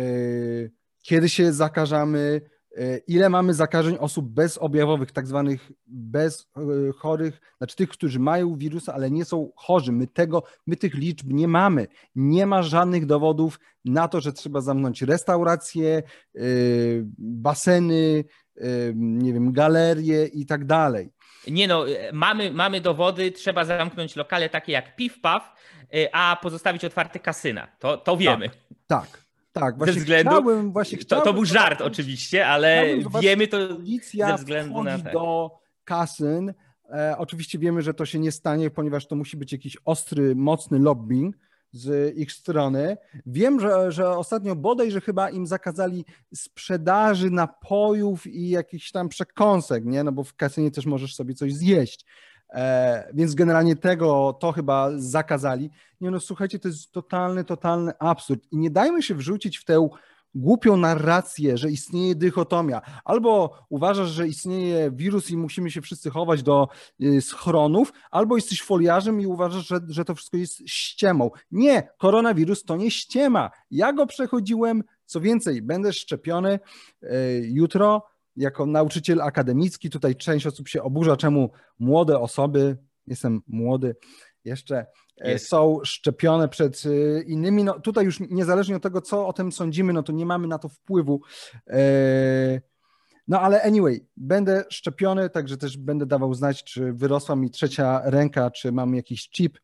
kiedy 1.02 1.28
się 1.28 1.52
zakażamy, 1.52 2.40
ile 3.06 3.28
mamy 3.28 3.54
zakażeń 3.54 3.96
osób 4.00 4.28
bezobjawowych, 4.28 5.12
tak 5.12 5.26
zwanych 5.26 5.72
bez 5.86 6.48
chorych, 6.96 7.40
znaczy 7.58 7.76
tych, 7.76 7.88
którzy 7.88 8.20
mają 8.20 8.56
wirusa, 8.56 8.94
ale 8.94 9.10
nie 9.10 9.24
są 9.24 9.50
chorzy. 9.56 9.92
My 9.92 10.06
tego, 10.06 10.42
my 10.66 10.76
tych 10.76 10.94
liczb 10.94 11.26
nie 11.32 11.48
mamy. 11.48 11.86
Nie 12.14 12.46
ma 12.46 12.62
żadnych 12.62 13.06
dowodów 13.06 13.60
na 13.84 14.08
to, 14.08 14.20
że 14.20 14.32
trzeba 14.32 14.60
zamknąć 14.60 15.02
restauracje, 15.02 16.02
baseny, 17.18 18.24
nie 18.94 19.32
wiem, 19.32 19.52
galerie 19.52 20.26
i 20.26 20.46
tak 20.46 20.64
dalej. 20.64 21.10
Nie 21.48 21.68
no, 21.68 21.84
mamy, 22.12 22.52
mamy 22.52 22.80
dowody, 22.80 23.32
trzeba 23.32 23.64
zamknąć 23.64 24.16
lokale 24.16 24.48
takie 24.48 24.72
jak 24.72 24.96
Piw 24.96 25.20
Paw, 25.20 25.54
a 26.12 26.38
pozostawić 26.42 26.84
otwarte 26.84 27.18
kasyna. 27.18 27.68
To, 27.78 27.96
to 27.96 28.16
wiemy. 28.16 28.48
Tak, 28.48 28.56
tak. 28.86 29.25
Tak, 29.60 29.78
właśnie 29.78 29.94
ze 29.94 30.00
względu, 30.00 30.30
chciałem, 30.30 30.72
właśnie 30.72 30.98
chciałem, 30.98 31.24
to, 31.24 31.30
to 31.30 31.34
był 31.34 31.44
żart 31.44 31.80
oczywiście, 31.80 32.46
ale 32.46 32.84
wiemy 33.20 33.48
to 33.48 33.58
ze 34.12 34.36
względu 34.36 34.82
na 34.82 34.98
tak. 34.98 35.12
do 35.12 35.50
kasyn. 35.84 36.54
E, 36.90 37.14
oczywiście 37.18 37.58
wiemy, 37.58 37.82
że 37.82 37.94
to 37.94 38.06
się 38.06 38.18
nie 38.18 38.32
stanie, 38.32 38.70
ponieważ 38.70 39.06
to 39.06 39.16
musi 39.16 39.36
być 39.36 39.52
jakiś 39.52 39.76
ostry, 39.84 40.34
mocny 40.34 40.78
lobbying 40.78 41.36
z 41.72 42.16
ich 42.16 42.32
strony. 42.32 42.96
Wiem, 43.26 43.60
że, 43.60 43.92
że 43.92 44.10
ostatnio 44.10 44.56
bodaj, 44.56 44.90
że 44.90 45.00
chyba 45.00 45.30
im 45.30 45.46
zakazali 45.46 46.04
sprzedaży 46.34 47.30
napojów 47.30 48.26
i 48.26 48.48
jakichś 48.48 48.90
tam 48.90 49.08
przekąsek, 49.08 49.84
nie? 49.84 50.04
No 50.04 50.12
bo 50.12 50.24
w 50.24 50.34
kasynie 50.34 50.70
też 50.70 50.86
możesz 50.86 51.14
sobie 51.14 51.34
coś 51.34 51.54
zjeść. 51.54 52.04
E, 52.50 53.10
więc 53.14 53.34
generalnie 53.34 53.76
tego 53.76 54.32
to 54.40 54.52
chyba 54.52 54.90
zakazali. 54.96 55.70
Nie 56.00 56.10
no, 56.10 56.20
słuchajcie, 56.20 56.58
to 56.58 56.68
jest 56.68 56.92
totalny, 56.92 57.44
totalny 57.44 57.92
absurd. 57.98 58.40
I 58.52 58.58
nie 58.58 58.70
dajmy 58.70 59.02
się 59.02 59.14
wrzucić 59.14 59.58
w 59.58 59.64
tę 59.64 59.88
głupią 60.36 60.76
narrację, 60.76 61.58
że 61.58 61.70
istnieje 61.70 62.14
dychotomia. 62.14 62.82
Albo 63.04 63.58
uważasz, 63.70 64.08
że 64.08 64.28
istnieje 64.28 64.90
wirus 64.90 65.30
i 65.30 65.36
musimy 65.36 65.70
się 65.70 65.80
wszyscy 65.80 66.10
chować 66.10 66.42
do 66.42 66.68
y, 67.02 67.20
schronów, 67.20 67.92
albo 68.10 68.36
jesteś 68.36 68.62
foliarzem 68.62 69.20
i 69.20 69.26
uważasz, 69.26 69.66
że, 69.66 69.80
że 69.88 70.04
to 70.04 70.14
wszystko 70.14 70.36
jest 70.36 70.58
ściemą. 70.66 71.30
Nie, 71.50 71.88
koronawirus 71.98 72.64
to 72.64 72.76
nie 72.76 72.90
ściema. 72.90 73.50
Ja 73.70 73.92
go 73.92 74.06
przechodziłem, 74.06 74.82
co 75.04 75.20
więcej, 75.20 75.62
będę 75.62 75.92
szczepiony 75.92 76.58
y, 77.02 77.08
jutro 77.44 78.02
jako 78.36 78.66
nauczyciel 78.66 79.20
akademicki. 79.22 79.90
Tutaj 79.90 80.16
część 80.16 80.46
osób 80.46 80.68
się 80.68 80.82
oburza, 80.82 81.16
czemu 81.16 81.50
młode 81.78 82.18
osoby, 82.18 82.76
jestem 83.06 83.42
młody 83.46 83.96
jeszcze, 84.44 84.86
e, 85.20 85.30
jest. 85.30 85.48
są 85.48 85.80
szczepione 85.84 86.48
przed 86.48 86.82
e, 86.86 87.22
innymi. 87.22 87.64
No, 87.64 87.80
tutaj 87.80 88.04
już 88.04 88.20
niezależnie 88.20 88.76
od 88.76 88.82
tego, 88.82 89.00
co 89.00 89.26
o 89.26 89.32
tym 89.32 89.52
sądzimy, 89.52 89.92
no 89.92 90.02
to 90.02 90.12
nie 90.12 90.26
mamy 90.26 90.48
na 90.48 90.58
to 90.58 90.68
wpływu. 90.68 91.20
E, 91.66 92.60
no 93.28 93.40
ale 93.40 93.62
anyway, 93.62 94.06
będę 94.16 94.64
szczepiony, 94.70 95.30
także 95.30 95.56
też 95.56 95.78
będę 95.78 96.06
dawał 96.06 96.34
znać, 96.34 96.64
czy 96.64 96.92
wyrosła 96.92 97.36
mi 97.36 97.50
trzecia 97.50 98.02
ręka, 98.04 98.50
czy 98.50 98.72
mam 98.72 98.94
jakiś 98.94 99.30
chip. 99.30 99.58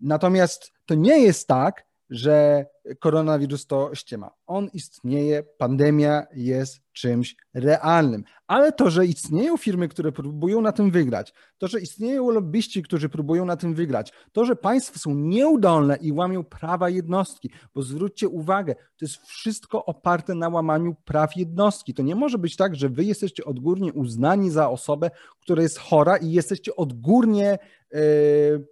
Natomiast 0.00 0.72
to 0.86 0.94
nie 0.94 1.18
jest 1.18 1.48
tak, 1.48 1.86
że 2.10 2.66
koronawirus 2.98 3.66
to 3.66 3.94
ściema. 3.94 4.30
On 4.46 4.68
istnieje, 4.72 5.42
pandemia 5.42 6.26
jest 6.34 6.80
czymś 6.92 7.36
realnym. 7.54 8.24
Ale 8.46 8.72
to, 8.72 8.90
że 8.90 9.06
istnieją 9.06 9.56
firmy, 9.56 9.88
które 9.88 10.12
próbują 10.12 10.60
na 10.60 10.72
tym 10.72 10.90
wygrać, 10.90 11.32
to, 11.58 11.68
że 11.68 11.80
istnieją 11.80 12.30
lobbyści, 12.30 12.82
którzy 12.82 13.08
próbują 13.08 13.44
na 13.44 13.56
tym 13.56 13.74
wygrać, 13.74 14.12
to, 14.32 14.44
że 14.44 14.56
państwa 14.56 14.98
są 14.98 15.14
nieudolne 15.14 15.96
i 15.96 16.12
łamią 16.12 16.44
prawa 16.44 16.88
jednostki, 16.88 17.50
bo 17.74 17.82
zwróćcie 17.82 18.28
uwagę, 18.28 18.74
to 18.74 19.04
jest 19.04 19.16
wszystko 19.16 19.84
oparte 19.84 20.34
na 20.34 20.48
łamaniu 20.48 20.96
praw 21.04 21.36
jednostki. 21.36 21.94
To 21.94 22.02
nie 22.02 22.14
może 22.14 22.38
być 22.38 22.56
tak, 22.56 22.76
że 22.76 22.88
wy 22.88 23.04
jesteście 23.04 23.44
odgórnie 23.44 23.92
uznani 23.92 24.50
za 24.50 24.70
osobę, 24.70 25.10
która 25.40 25.62
jest 25.62 25.78
chora 25.78 26.16
i 26.16 26.30
jesteście 26.30 26.76
odgórnie 26.76 27.58
yy, 27.92 28.68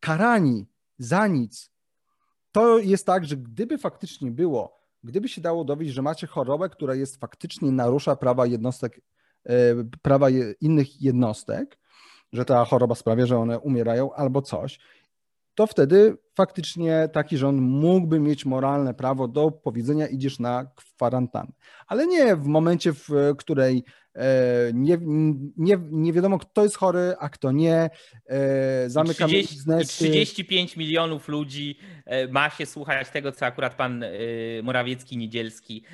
karani 0.00 0.66
za 0.98 1.26
nic 1.26 1.73
to 2.54 2.78
jest 2.78 3.06
tak, 3.06 3.24
że 3.24 3.36
gdyby 3.36 3.78
faktycznie 3.78 4.30
było, 4.30 4.80
gdyby 5.04 5.28
się 5.28 5.40
dało 5.40 5.64
dowieść, 5.64 5.94
że 5.94 6.02
macie 6.02 6.26
chorobę, 6.26 6.68
która 6.68 6.94
jest 6.94 7.20
faktycznie 7.20 7.72
narusza 7.72 8.16
prawa 8.16 8.46
jednostek, 8.46 9.00
e, 9.44 9.54
prawa 10.02 10.28
innych 10.60 11.02
jednostek, 11.02 11.78
że 12.32 12.44
ta 12.44 12.64
choroba 12.64 12.94
sprawia, 12.94 13.26
że 13.26 13.38
one 13.38 13.58
umierają 13.58 14.12
albo 14.12 14.42
coś, 14.42 14.78
to 15.54 15.66
wtedy 15.66 16.16
faktycznie 16.34 17.08
taki 17.12 17.38
rząd 17.38 17.60
mógłby 17.60 18.20
mieć 18.20 18.44
moralne 18.44 18.94
prawo 18.94 19.28
do 19.28 19.50
powiedzenia 19.50 20.06
idziesz 20.06 20.38
na 20.38 20.66
kwarantannę. 20.74 21.52
Ale 21.86 22.06
nie 22.06 22.36
w 22.36 22.46
momencie, 22.46 22.92
w 22.92 23.08
której 23.38 23.84
nie, 24.74 24.98
nie, 25.56 25.78
nie 25.90 26.12
wiadomo, 26.12 26.38
kto 26.38 26.62
jest 26.62 26.76
chory, 26.76 27.14
a 27.18 27.28
kto 27.28 27.52
nie. 27.52 27.90
E, 28.26 28.90
zamykamy 28.90 29.32
30, 29.32 29.54
biznesy. 29.54 29.88
35 29.88 30.76
milionów 30.76 31.28
ludzi 31.28 31.78
e, 32.04 32.28
ma 32.28 32.50
się 32.50 32.66
słuchać 32.66 33.10
tego, 33.10 33.32
co 33.32 33.46
akurat 33.46 33.74
pan 33.74 34.04
Morawiecki, 34.62 35.16
Niedzielski 35.16 35.84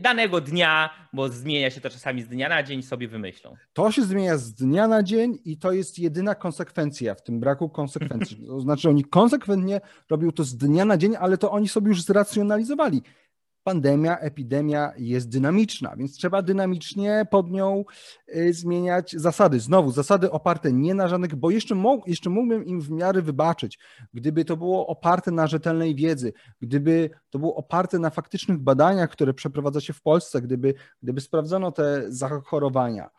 danego 0.00 0.40
dnia, 0.40 0.90
bo 1.12 1.28
zmienia 1.28 1.70
się 1.70 1.80
to 1.80 1.90
czasami 1.90 2.22
z 2.22 2.28
dnia 2.28 2.48
na 2.48 2.62
dzień, 2.62 2.82
sobie 2.82 3.08
wymyślą. 3.08 3.56
To 3.72 3.92
się 3.92 4.02
zmienia 4.02 4.36
z 4.36 4.54
dnia 4.54 4.88
na 4.88 5.02
dzień 5.02 5.38
i 5.44 5.56
to 5.56 5.72
jest 5.72 5.98
jedyna 5.98 6.34
konsekwencja 6.34 7.14
w 7.14 7.22
tym 7.22 7.40
braku 7.40 7.68
konsekwencji. 7.68 8.36
To 8.52 8.60
znaczy, 8.60 8.88
oni 8.88 9.04
konsekwentnie 9.04 9.80
robią 10.10 10.30
to 10.30 10.44
z 10.44 10.56
dnia 10.56 10.84
na 10.84 10.96
dzień, 10.96 11.16
ale 11.16 11.38
to 11.38 11.50
oni 11.50 11.68
sobie 11.68 11.88
już 11.88 12.02
zracjonalizowali 12.02 13.02
pandemia, 13.64 14.18
epidemia 14.18 14.92
jest 14.96 15.28
dynamiczna, 15.28 15.96
więc 15.96 16.16
trzeba 16.16 16.42
dynamicznie 16.42 17.26
pod 17.30 17.50
nią 17.50 17.84
y, 18.36 18.52
zmieniać 18.52 19.12
zasady. 19.12 19.60
Znowu, 19.60 19.90
zasady 19.90 20.30
oparte 20.30 20.72
nie 20.72 20.94
na 20.94 21.08
żadnych, 21.08 21.34
bo 21.34 21.50
jeszcze, 21.50 21.74
mógł, 21.74 22.10
jeszcze 22.10 22.30
mógłbym 22.30 22.64
im 22.64 22.80
w 22.80 22.90
miarę 22.90 23.22
wybaczyć, 23.22 23.78
gdyby 24.14 24.44
to 24.44 24.56
było 24.56 24.86
oparte 24.86 25.30
na 25.30 25.46
rzetelnej 25.46 25.94
wiedzy, 25.94 26.32
gdyby 26.60 27.10
to 27.30 27.38
było 27.38 27.54
oparte 27.54 27.98
na 27.98 28.10
faktycznych 28.10 28.58
badaniach, 28.58 29.10
które 29.10 29.34
przeprowadza 29.34 29.80
się 29.80 29.92
w 29.92 30.02
Polsce, 30.02 30.42
gdyby, 30.42 30.74
gdyby 31.02 31.20
sprawdzono 31.20 31.72
te 31.72 32.04
zachorowania. 32.08 33.10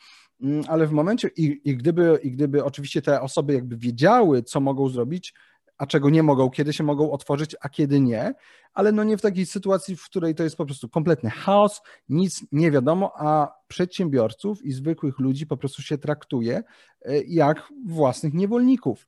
Mm, 0.42 0.64
ale 0.68 0.88
w 0.88 0.92
momencie, 0.92 1.30
i, 1.38 1.62
i, 1.64 1.78
gdyby, 1.78 2.20
i 2.24 2.32
gdyby 2.32 2.64
oczywiście 2.64 3.02
te 3.02 3.22
osoby 3.22 3.54
jakby 3.54 3.78
wiedziały, 3.78 4.44
co 4.44 4.60
mogą 4.60 4.90
zrobić, 4.90 5.34
a 5.78 5.88
czego 5.88 6.10
nie 6.10 6.24
mogą, 6.24 6.50
kiedy 6.50 6.74
się 6.74 6.84
mogą 6.84 7.12
otworzyć, 7.12 7.56
a 7.62 7.70
kiedy 7.70 8.00
nie, 8.00 8.34
ale 8.74 8.92
no 8.92 9.04
nie 9.04 9.18
w 9.18 9.22
takiej 9.22 9.46
sytuacji, 9.46 9.96
w 9.96 10.06
której 10.06 10.36
to 10.36 10.44
jest 10.44 10.56
po 10.56 10.66
prostu 10.66 10.90
kompletny 10.90 11.30
chaos, 11.30 11.82
nic 12.10 12.46
nie 12.52 12.72
wiadomo, 12.72 13.12
a 13.16 13.52
przedsiębiorców 13.68 14.66
i 14.66 14.72
zwykłych 14.72 15.20
ludzi 15.20 15.48
po 15.48 15.58
prostu 15.58 15.82
się 15.82 15.98
traktuje 15.98 16.64
e, 17.02 17.22
jak 17.28 17.64
własnych 17.86 18.34
niewolników. 18.34 19.06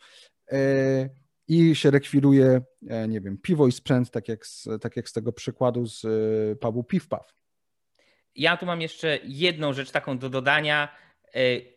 E, 0.51 0.57
I 1.47 1.75
się 1.75 1.91
rekwiruje, 1.91 2.61
e, 2.89 3.07
nie 3.07 3.21
wiem, 3.21 3.37
piwo 3.37 3.67
i 3.67 3.71
sprzęt, 3.71 4.11
tak 4.11 4.29
jak 4.29 4.45
z, 4.45 4.67
tak 4.81 4.95
jak 4.95 5.09
z 5.09 5.13
tego 5.13 5.33
przykładu 5.33 5.85
z 5.85 6.01
pubu 6.59 6.83
Piwpaw. 6.83 7.33
Ja 8.35 8.57
tu 8.57 8.65
mam 8.65 8.81
jeszcze 8.81 9.19
jedną 9.23 9.73
rzecz 9.73 9.91
taką 9.91 10.17
do 10.17 10.29
dodania. 10.29 10.95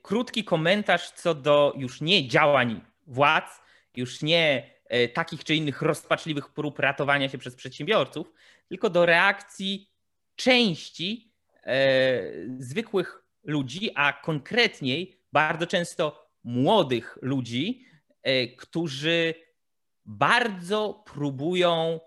Krótki 0.02 0.44
komentarz 0.44 1.10
co 1.10 1.34
do 1.34 1.72
już 1.76 2.00
nie 2.00 2.28
działań 2.28 2.80
władz, 3.06 3.60
już 3.96 4.22
nie 4.22 4.70
takich 5.14 5.44
czy 5.44 5.54
innych 5.54 5.82
rozpaczliwych 5.82 6.48
prób 6.48 6.78
ratowania 6.78 7.28
się 7.28 7.38
przez 7.38 7.54
przedsiębiorców, 7.54 8.32
tylko 8.68 8.90
do 8.90 9.06
reakcji 9.06 9.90
części 10.36 11.32
e, 11.64 12.22
zwykłych 12.58 13.22
ludzi, 13.44 13.90
a 13.94 14.12
konkretniej 14.12 15.20
bardzo 15.32 15.66
często 15.66 16.28
młodych 16.44 17.18
ludzi, 17.22 17.84
e, 18.22 18.46
którzy 18.46 19.34
bardzo 20.06 21.04
próbują, 21.06 22.00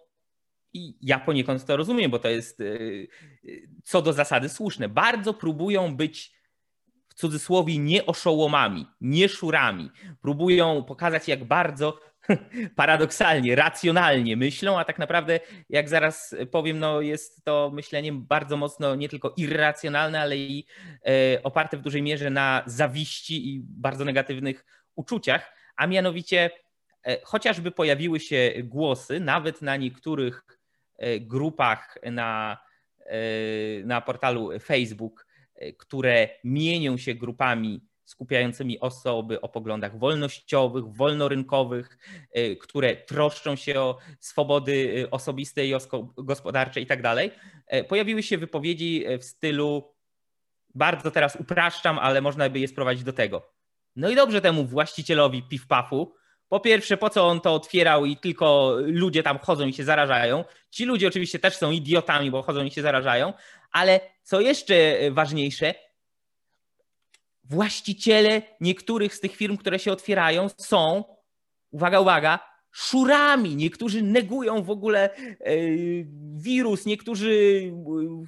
i 0.74 0.98
ja 1.02 1.20
poniekąd 1.20 1.65
to 1.65 1.78
rozumiem, 1.78 2.12
bo 2.12 2.20
to 2.20 2.30
jest 2.30 2.60
co 3.84 4.02
do 4.02 4.13
zasady 4.13 4.50
słuszne, 4.50 4.89
bardzo 4.89 5.34
próbują 5.34 5.96
być 5.96 6.34
w 7.08 7.13
cudzysłowie 7.13 7.78
nie 7.78 8.06
oszołomami, 8.06 8.88
nie 9.02 9.30
szurami. 9.30 9.89
Próbują 10.22 10.84
pokazać, 10.84 11.28
jak 11.28 11.44
bardzo 11.44 12.00
paradoksalnie, 12.76 13.56
racjonalnie 13.56 14.38
myślą, 14.38 14.80
a 14.80 14.86
tak 14.86 15.00
naprawdę, 15.00 15.39
jak 15.70 15.89
zaraz 15.89 16.36
powiem, 16.52 16.80
no 16.80 17.02
jest 17.02 17.44
to 17.44 17.72
myśleniem 17.74 18.26
bardzo 18.26 18.58
mocno 18.58 18.96
nie 18.96 19.10
tylko 19.10 19.34
irracjonalne, 19.38 20.20
ale 20.20 20.38
i 20.38 20.65
e, 21.06 21.44
oparte 21.44 21.78
w 21.78 21.82
dużej 21.82 22.02
mierze 22.02 22.30
na 22.30 22.63
zawiści 22.65 23.56
i 23.56 23.62
bardzo 23.63 24.06
negatywnych 24.06 24.65
uczuciach, 24.96 25.56
a 25.76 25.88
mianowicie 25.88 26.50
e, 27.04 27.22
chociażby 27.24 27.72
pojawiły 27.72 28.20
się 28.20 28.54
głosy, 28.63 29.20
nawet 29.20 29.62
na 29.62 29.78
niektórych 29.78 30.46
e, 30.98 31.20
grupach 31.20 31.98
na, 32.04 32.58
na 33.84 34.02
portalu 34.02 34.60
Facebook, 34.60 35.28
które 35.78 36.30
mienią 36.44 36.98
się 36.98 37.15
grupami 37.15 37.90
skupiającymi 38.12 38.80
osoby 38.80 39.41
o 39.41 39.50
poglądach 39.50 40.00
wolnościowych, 40.00 40.86
wolnorynkowych, 40.86 41.97
y, 42.38 42.56
które 42.56 42.95
troszczą 42.95 43.56
się 43.56 43.80
o 43.80 43.97
swobody 44.19 44.71
y, 44.71 45.10
osobiste 45.10 45.65
i 45.65 45.74
gospodarcze 46.17 46.82
i 46.82 46.86
tak 46.86 47.02
dalej. 47.02 47.32
E, 47.67 47.84
pojawiły 47.84 48.24
się 48.24 48.38
wypowiedzi 48.38 49.06
w 49.19 49.24
stylu, 49.24 49.93
bardzo 50.76 51.12
teraz 51.12 51.36
upraszczam, 51.36 52.00
ale 52.00 52.21
można 52.21 52.50
by 52.50 52.60
je 52.60 52.67
sprowadzić 52.67 53.04
do 53.04 53.13
tego. 53.13 53.54
No 53.95 54.10
i 54.10 54.15
dobrze 54.15 54.41
temu 54.41 54.65
właścicielowi 54.65 55.43
piw-pafu, 55.43 56.08
po 56.50 56.60
pierwsze, 56.60 56.97
po 56.97 57.10
co 57.10 57.28
on 57.28 57.41
to 57.41 57.54
otwierał 57.54 58.06
i 58.06 58.17
tylko 58.17 58.76
ludzie 58.80 59.24
tam 59.24 59.39
chodzą 59.39 59.67
i 59.67 59.74
się 59.74 59.84
zarażają. 59.84 60.45
Ci 60.69 60.86
ludzie 60.86 61.08
oczywiście 61.08 61.39
też 61.39 61.58
są 61.58 61.71
idiotami, 61.71 62.32
bo 62.32 62.41
chodzą 62.41 62.63
i 62.63 62.71
się 62.71 62.82
zarażają, 62.82 63.34
ale 63.71 64.00
co 64.24 64.41
jeszcze 64.41 64.74
ważniejsze, 65.12 65.74
właściciele 67.52 68.42
niektórych 68.62 69.16
z 69.16 69.20
tych 69.20 69.36
firm, 69.36 69.58
które 69.58 69.80
się 69.80 69.92
otwierają, 69.92 70.50
są, 70.58 71.04
uwaga, 71.72 72.00
uwaga, 72.00 72.40
szurami. 72.72 73.56
Niektórzy 73.56 74.02
negują 74.02 74.64
w 74.64 74.70
ogóle 74.70 75.16
e, 75.16 75.56
wirus, 76.36 76.86
niektórzy 76.86 77.62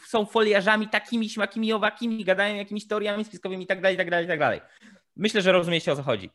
są 0.07 0.25
foliarzami 0.25 0.87
takimi, 0.87 1.29
śmakimi, 1.29 1.73
owakimi, 1.73 2.25
gadają 2.25 2.55
jakimiś 2.55 2.87
teoriami 2.87 3.25
spiskowymi 3.25 3.63
i 3.63 3.67
dalej, 3.67 3.97
dalej, 3.97 4.27
tak 4.27 4.39
dalej. 4.39 4.61
Myślę, 5.15 5.41
że 5.41 5.51
rozumiecie 5.51 5.91
o 5.91 5.95
co 5.95 6.03
chodzi. 6.03 6.29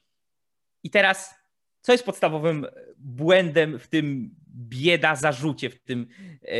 I 0.84 0.90
teraz 0.90 1.34
co 1.80 1.92
jest 1.92 2.04
podstawowym 2.04 2.66
błędem 2.98 3.78
w 3.78 3.88
tym 3.88 4.34
bieda 4.48 5.16
zarzucie, 5.16 5.70
w 5.70 5.78
tym, 5.80 6.06
e, 6.42 6.56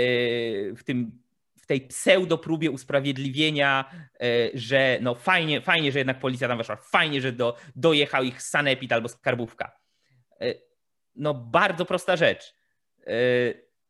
w 0.75 0.85
tym 0.85 1.23
tej 1.69 1.81
pseudo 1.81 2.39
próbie 2.39 2.71
usprawiedliwienia, 2.71 3.91
e, 4.21 4.25
że 4.55 4.99
no 5.03 5.15
fajnie, 5.15 5.61
fajnie, 5.61 5.93
że 5.93 5.99
jednak 5.99 6.21
policja 6.21 6.49
tam 6.49 6.59
weszła, 6.59 6.77
fajnie, 6.77 7.21
że 7.21 7.33
do, 7.33 7.57
dojechał 7.77 8.25
ich 8.25 8.43
sanepid 8.43 8.93
albo 8.93 9.09
skarbówka. 9.09 9.73
E, 10.41 10.55
no 11.15 11.35
bardzo 11.35 11.85
prosta 11.85 12.17
rzecz. 12.17 12.55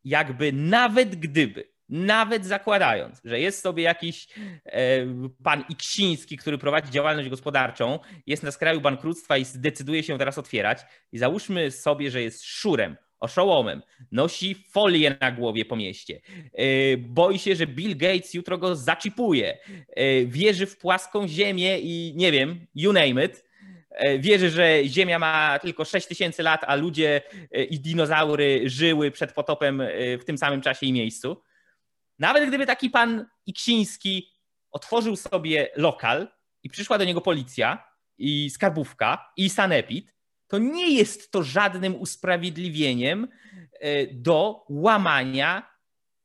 Jakby 0.04 0.52
nawet 0.52 1.16
gdyby 1.16 1.68
nawet 1.88 2.46
zakładając, 2.46 3.20
że 3.24 3.40
jest 3.40 3.62
sobie 3.62 3.82
jakiś 3.82 4.28
e, 4.64 5.06
pan 5.44 5.64
Iksiński, 5.68 6.36
który 6.36 6.58
prowadzi 6.58 6.90
działalność 6.90 7.28
gospodarczą, 7.28 7.98
jest 8.26 8.42
na 8.42 8.50
skraju 8.50 8.80
bankructwa 8.80 9.36
i 9.36 9.44
zdecyduje 9.44 10.02
się 10.02 10.18
teraz 10.18 10.38
otwierać, 10.38 10.80
i 11.12 11.18
załóżmy 11.18 11.70
sobie, 11.70 12.10
że 12.10 12.22
jest 12.22 12.44
szurem, 12.44 12.96
oszołomem, 13.20 13.82
nosi 14.12 14.54
folię 14.54 15.16
na 15.20 15.32
głowie 15.32 15.64
po 15.64 15.76
mieście, 15.76 16.20
e, 16.52 16.96
boi 16.96 17.38
się, 17.38 17.56
że 17.56 17.66
Bill 17.66 17.96
Gates 17.96 18.34
jutro 18.34 18.58
go 18.58 18.76
zaczipuje, 18.76 19.58
e, 19.88 20.24
wierzy 20.24 20.66
w 20.66 20.78
płaską 20.78 21.28
ziemię 21.28 21.78
i 21.80 22.12
nie 22.16 22.32
wiem, 22.32 22.66
you 22.74 22.92
name 22.92 23.24
it, 23.24 23.48
wierzy, 24.18 24.50
że 24.50 24.84
Ziemia 24.84 25.18
ma 25.18 25.58
tylko 25.62 25.84
6 25.84 26.06
tysięcy 26.06 26.42
lat, 26.42 26.60
a 26.66 26.74
ludzie 26.74 27.22
i 27.70 27.80
dinozaury 27.80 28.62
żyły 28.64 29.10
przed 29.10 29.32
potopem 29.32 29.82
w 30.20 30.24
tym 30.24 30.38
samym 30.38 30.60
czasie 30.60 30.86
i 30.86 30.92
miejscu. 30.92 31.42
Nawet 32.18 32.48
gdyby 32.48 32.66
taki 32.66 32.90
pan 32.90 33.26
Iksiński 33.46 34.32
otworzył 34.70 35.16
sobie 35.16 35.68
lokal 35.76 36.28
i 36.62 36.68
przyszła 36.68 36.98
do 36.98 37.04
niego 37.04 37.20
policja 37.20 37.84
i 38.18 38.50
skarbówka 38.50 39.32
i 39.36 39.50
sanepid, 39.50 40.14
to 40.48 40.58
nie 40.58 40.94
jest 40.94 41.30
to 41.30 41.42
żadnym 41.42 42.00
usprawiedliwieniem 42.00 43.28
e, 43.72 44.06
do 44.06 44.64
łamania 44.68 45.78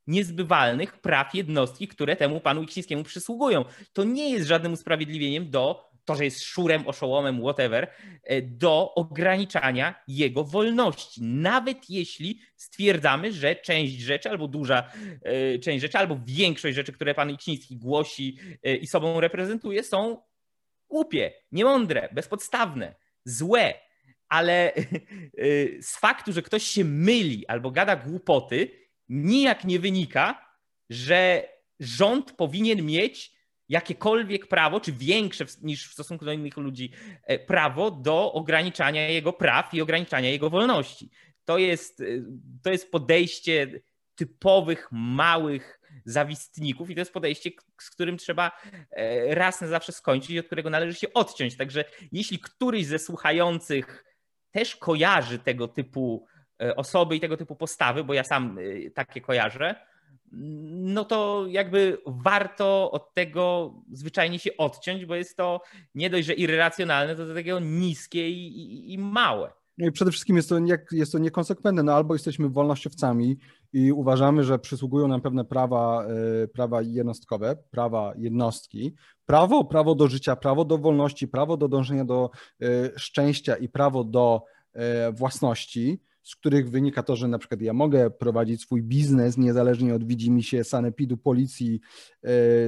niezbywalnych 0.07 1.01
praw 1.01 1.35
jednostki, 1.35 1.87
które 1.87 2.15
temu 2.15 2.39
panu 2.39 2.63
Iksińskiemu 2.63 3.03
przysługują. 3.03 3.65
To 3.93 4.03
nie 4.03 4.29
jest 4.29 4.47
żadnym 4.47 4.73
usprawiedliwieniem 4.73 5.49
do 5.49 5.93
to, 6.05 6.15
że 6.15 6.25
jest 6.25 6.41
szurem, 6.41 6.87
oszołomem, 6.87 7.41
whatever, 7.41 7.91
e, 8.23 8.41
do 8.41 8.93
ograniczania 8.95 9.95
jego 10.07 10.43
wolności. 10.43 11.23
Nawet 11.23 11.89
jeśli 11.89 12.39
stwierdzamy, 12.55 13.33
że 13.33 13.55
część 13.55 13.93
rzeczy, 13.93 14.29
albo 14.29 14.47
duża 14.47 14.91
e, 15.21 15.59
część 15.59 15.81
rzeczy, 15.81 15.97
albo 15.97 16.19
większość 16.25 16.75
rzeczy, 16.75 16.93
które 16.93 17.15
pan 17.15 17.29
Iksiński 17.29 17.77
głosi 17.77 18.37
i 18.81 18.87
sobą 18.87 19.19
reprezentuje, 19.19 19.83
są 19.83 20.21
głupie, 20.89 21.33
niemądre, 21.51 22.09
bezpodstawne, 22.11 22.95
złe. 23.25 23.73
Ale 24.29 24.73
z 25.81 25.97
faktu, 25.97 26.33
że 26.33 26.41
ktoś 26.41 26.63
się 26.63 26.85
myli 26.85 27.47
albo 27.47 27.71
gada 27.71 27.95
głupoty, 27.95 28.71
nijak 29.09 29.63
nie 29.63 29.79
wynika, 29.79 30.55
że 30.89 31.49
rząd 31.79 32.31
powinien 32.31 32.85
mieć 32.85 33.33
jakiekolwiek 33.69 34.47
prawo, 34.47 34.79
czy 34.79 34.91
większe 34.91 35.45
niż 35.61 35.89
w 35.89 35.93
stosunku 35.93 36.25
do 36.25 36.31
innych 36.31 36.57
ludzi, 36.57 36.91
e, 37.23 37.39
prawo 37.39 37.91
do 37.91 38.33
ograniczania 38.33 39.09
jego 39.09 39.33
praw 39.33 39.73
i 39.73 39.81
ograniczania 39.81 40.29
jego 40.29 40.49
wolności. 40.49 41.09
To 41.45 41.57
jest, 41.57 42.01
e, 42.01 42.05
to 42.63 42.71
jest 42.71 42.91
podejście 42.91 43.81
typowych, 44.15 44.87
małych 44.91 45.79
zawistników 46.05 46.89
i 46.89 46.95
to 46.95 47.01
jest 47.01 47.13
podejście, 47.13 47.51
z 47.81 47.89
którym 47.89 48.17
trzeba 48.17 48.51
e, 48.91 49.35
raz 49.35 49.61
na 49.61 49.67
zawsze 49.67 49.91
skończyć 49.91 50.29
i 50.29 50.39
od 50.39 50.45
którego 50.45 50.69
należy 50.69 50.99
się 50.99 51.13
odciąć. 51.13 51.57
Także 51.57 51.85
jeśli 52.11 52.39
któryś 52.39 52.85
ze 52.85 52.99
słuchających 52.99 54.12
też 54.53 54.75
kojarzy 54.75 55.39
tego 55.39 55.67
typu 55.67 56.25
osoby 56.75 57.15
i 57.15 57.19
tego 57.19 57.37
typu 57.37 57.55
postawy, 57.55 58.03
bo 58.03 58.13
ja 58.13 58.23
sam 58.23 58.57
takie 58.93 59.21
kojarzę, 59.21 59.75
no 60.31 61.05
to 61.05 61.45
jakby 61.47 61.97
warto 62.05 62.91
od 62.91 63.13
tego 63.13 63.73
zwyczajnie 63.91 64.39
się 64.39 64.57
odciąć, 64.57 65.05
bo 65.05 65.15
jest 65.15 65.37
to 65.37 65.61
nie 65.95 66.09
dość, 66.09 66.27
że 66.27 66.33
irracjonalne, 66.33 67.15
to 67.15 67.25
do 67.25 67.33
tego 67.33 67.59
niskie 67.59 68.29
i, 68.29 68.47
i, 68.47 68.93
i 68.93 68.97
małe. 68.97 69.51
No 69.77 69.91
przede 69.91 70.11
wszystkim 70.11 70.35
jest 70.35 70.49
to, 70.49 70.59
nie, 70.59 70.77
jest 70.91 71.11
to 71.11 71.19
niekonsekwentne. 71.19 71.83
No 71.83 71.93
albo 71.93 72.15
jesteśmy 72.15 72.49
wolnościowcami 72.49 73.37
i 73.73 73.91
uważamy, 73.91 74.43
że 74.43 74.59
przysługują 74.59 75.07
nam 75.07 75.21
pewne 75.21 75.45
prawa, 75.45 76.05
e, 76.43 76.47
prawa 76.47 76.81
jednostkowe, 76.81 77.55
prawa 77.71 78.13
jednostki, 78.17 78.95
prawo, 79.25 79.63
prawo 79.65 79.95
do 79.95 80.07
życia, 80.07 80.35
prawo 80.35 80.65
do 80.65 80.77
wolności, 80.77 81.27
prawo 81.27 81.57
do 81.57 81.67
dążenia 81.67 82.05
do 82.05 82.29
e, 82.61 82.65
szczęścia 82.99 83.55
i 83.55 83.69
prawo 83.69 84.03
do 84.03 84.43
e, 84.73 85.11
własności 85.11 86.01
z 86.23 86.35
których 86.35 86.69
wynika 86.69 87.03
to, 87.03 87.15
że 87.15 87.27
na 87.27 87.39
przykład 87.39 87.61
ja 87.61 87.73
mogę 87.73 88.09
prowadzić 88.11 88.61
swój 88.61 88.83
biznes 88.83 89.37
niezależnie 89.37 89.95
od 89.95 90.03
widzimy 90.03 90.43
się 90.43 90.63
sanepidu, 90.63 91.17
policji, 91.17 91.79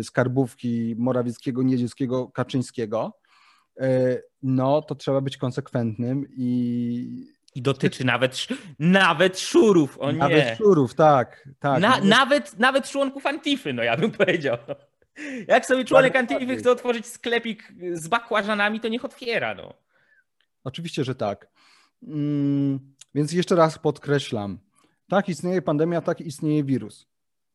skarbówki 0.03 0.95
Morawieckiego, 0.97 1.63
Niedzielskiego, 1.63 2.27
Kaczyńskiego, 2.27 3.13
no 4.43 4.81
to 4.81 4.95
trzeba 4.95 5.21
być 5.21 5.37
konsekwentnym 5.37 6.25
i 6.37 7.35
i 7.55 7.61
dotyczy 7.61 8.05
nawet, 8.05 8.47
nawet 8.79 9.39
szurów, 9.39 9.97
o 9.99 10.11
nie. 10.11 10.17
Nawet 10.17 10.57
szurów, 10.57 10.93
tak. 10.93 11.49
tak. 11.59 11.81
Na, 11.81 11.99
nawet, 11.99 12.59
nawet 12.59 12.89
członków 12.89 13.25
Antify, 13.25 13.73
no 13.73 13.83
ja 13.83 13.97
bym 13.97 14.11
powiedział. 14.25 14.57
Jak 15.47 15.65
sobie 15.65 15.85
członek 15.85 16.15
Antify 16.15 16.57
chce 16.57 16.71
otworzyć 16.71 17.05
sklepik 17.05 17.73
z 17.93 18.07
bakłażanami, 18.07 18.79
to 18.79 18.87
niech 18.87 19.05
otwiera, 19.05 19.55
no. 19.55 19.73
Oczywiście, 20.63 21.03
że 21.03 21.15
tak. 21.15 21.47
Mm. 22.03 22.79
Więc 23.15 23.31
jeszcze 23.31 23.55
raz 23.55 23.79
podkreślam, 23.79 24.59
tak 25.07 25.29
istnieje 25.29 25.61
pandemia, 25.61 26.01
tak 26.01 26.21
istnieje 26.21 26.63
wirus. 26.63 27.07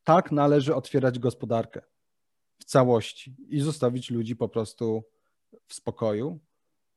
Tak 0.05 0.33
należy 0.33 0.75
otwierać 0.75 1.19
gospodarkę 1.19 1.81
w 2.59 2.65
całości 2.65 3.37
i 3.49 3.61
zostawić 3.61 4.11
ludzi 4.11 4.37
po 4.37 4.49
prostu 4.49 5.05
w 5.67 5.75
spokoju. 5.75 6.39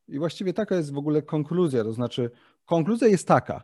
I 0.07 0.19
właściwie 0.19 0.53
taka 0.53 0.75
jest 0.75 0.93
w 0.93 0.97
ogóle 0.97 1.21
konkluzja. 1.21 1.83
To 1.83 1.93
znaczy, 1.93 2.31
konkluzja 2.65 3.07
jest 3.07 3.27
taka, 3.27 3.63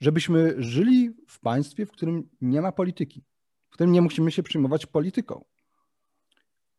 żebyśmy 0.00 0.54
żyli 0.58 1.10
w 1.28 1.40
państwie, 1.40 1.86
w 1.86 1.90
którym 1.90 2.28
nie 2.40 2.60
ma 2.60 2.72
polityki, 2.72 3.24
w 3.70 3.72
którym 3.72 3.92
nie 3.92 4.02
musimy 4.02 4.32
się 4.32 4.42
przyjmować 4.42 4.86
polityką. 4.86 5.44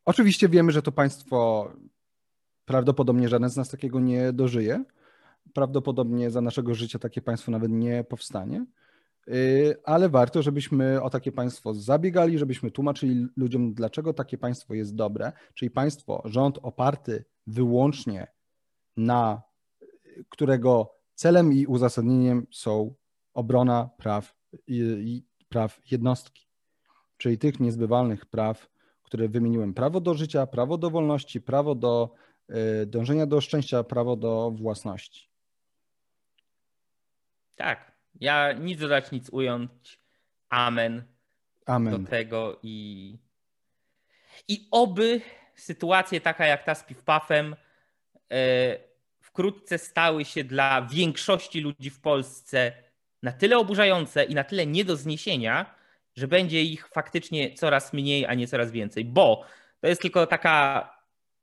Oczywiście 0.06 0.50
wiemy, 0.50 0.72
że 0.72 0.82
to 0.82 0.92
państwo 0.92 1.72
prawdopodobnie 2.66 3.30
żaden 3.30 3.50
z 3.50 3.58
nas 3.58 3.70
takiego 3.70 4.00
nie 4.00 4.34
dożyje, 4.34 4.84
Prawdopodobnie 5.54 6.32
za 6.32 6.42
naszego 6.42 6.74
życia 6.74 7.00
takie 7.00 7.22
państwo 7.22 7.52
nawet 7.52 7.72
nie 7.72 8.04
powstanie, 8.04 8.66
ale 9.84 10.10
warto, 10.10 10.42
żebyśmy 10.42 11.02
o 11.02 11.10
takie 11.10 11.32
państwo 11.32 11.74
zabiegali, 11.74 12.38
żebyśmy 12.38 12.72
tłumaczyli 12.72 13.28
ludziom, 13.38 13.74
dlaczego 13.74 14.14
takie 14.14 14.38
państwo 14.38 14.74
jest 14.74 14.96
dobre, 14.96 15.32
czyli 15.54 15.72
państwo, 15.72 16.22
rząd 16.26 16.60
oparty 16.62 17.26
wyłącznie 17.48 18.28
na 18.98 19.42
którego 20.30 20.96
celem 21.16 21.54
i 21.54 21.66
uzasadnieniem 21.66 22.48
są 22.52 22.94
obrona 23.34 23.90
praw, 23.98 24.36
i, 24.68 25.24
praw 25.50 25.92
jednostki, 25.92 26.48
czyli 27.18 27.38
tych 27.38 27.60
niezbywalnych 27.60 28.26
praw, 28.26 28.70
które 29.04 29.30
wymieniłem: 29.30 29.74
prawo 29.74 30.02
do 30.02 30.14
życia, 30.14 30.48
prawo 30.48 30.78
do 30.78 30.90
wolności, 30.90 31.42
prawo 31.42 31.76
do 31.76 32.14
y, 32.50 32.86
dążenia 32.86 33.26
do 33.26 33.42
szczęścia, 33.42 33.84
prawo 33.84 34.16
do 34.16 34.52
własności. 34.52 35.30
Tak. 37.56 37.91
Ja 38.22 38.54
nic 38.54 38.80
dodać, 38.80 39.12
nic 39.12 39.30
ująć. 39.30 40.00
Amen. 40.50 41.04
Amen. 41.66 42.04
Do 42.04 42.10
tego 42.10 42.60
i. 42.64 43.18
I 44.48 44.68
oby 44.72 45.22
sytuacja 45.56 46.20
taka 46.20 46.46
jak 46.46 46.64
ta 46.64 46.76
z 46.76 46.84
Piwpafem 46.84 47.56
wkrótce 49.22 49.78
stały 49.78 50.26
się 50.26 50.44
dla 50.44 50.82
większości 50.82 51.62
ludzi 51.62 51.90
w 51.90 52.00
Polsce 52.00 52.72
na 53.24 53.32
tyle 53.32 53.58
oburzające 53.58 54.24
i 54.24 54.36
na 54.36 54.44
tyle 54.44 54.68
nie 54.68 54.86
do 54.86 54.96
zniesienia, 54.96 55.76
że 56.16 56.28
będzie 56.28 56.64
ich 56.64 56.88
faktycznie 56.88 57.54
coraz 57.54 57.94
mniej, 57.94 58.26
a 58.26 58.34
nie 58.34 58.48
coraz 58.48 58.72
więcej. 58.72 59.06
Bo 59.06 59.46
to 59.82 59.88
jest 59.88 60.02
tylko 60.02 60.28
taka 60.28 60.90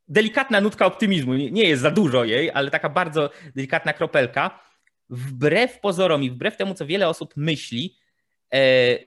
delikatna 0.09 0.61
nutka 0.61 0.87
optymizmu. 0.87 1.35
Nie 1.35 1.63
jest 1.63 1.83
za 1.83 1.91
dużo 1.91 2.25
jej, 2.25 2.51
ale 2.51 2.71
taka 2.71 2.89
bardzo 2.89 3.31
delikatna 3.55 3.93
kropelka. 3.93 4.68
Wbrew 5.11 5.81
pozorom 5.81 6.23
i 6.23 6.31
wbrew 6.31 6.57
temu, 6.57 6.75
co 6.75 6.87
wiele 6.87 7.09
osób 7.09 7.37
myśli, 7.37 7.97
e, 8.55 8.61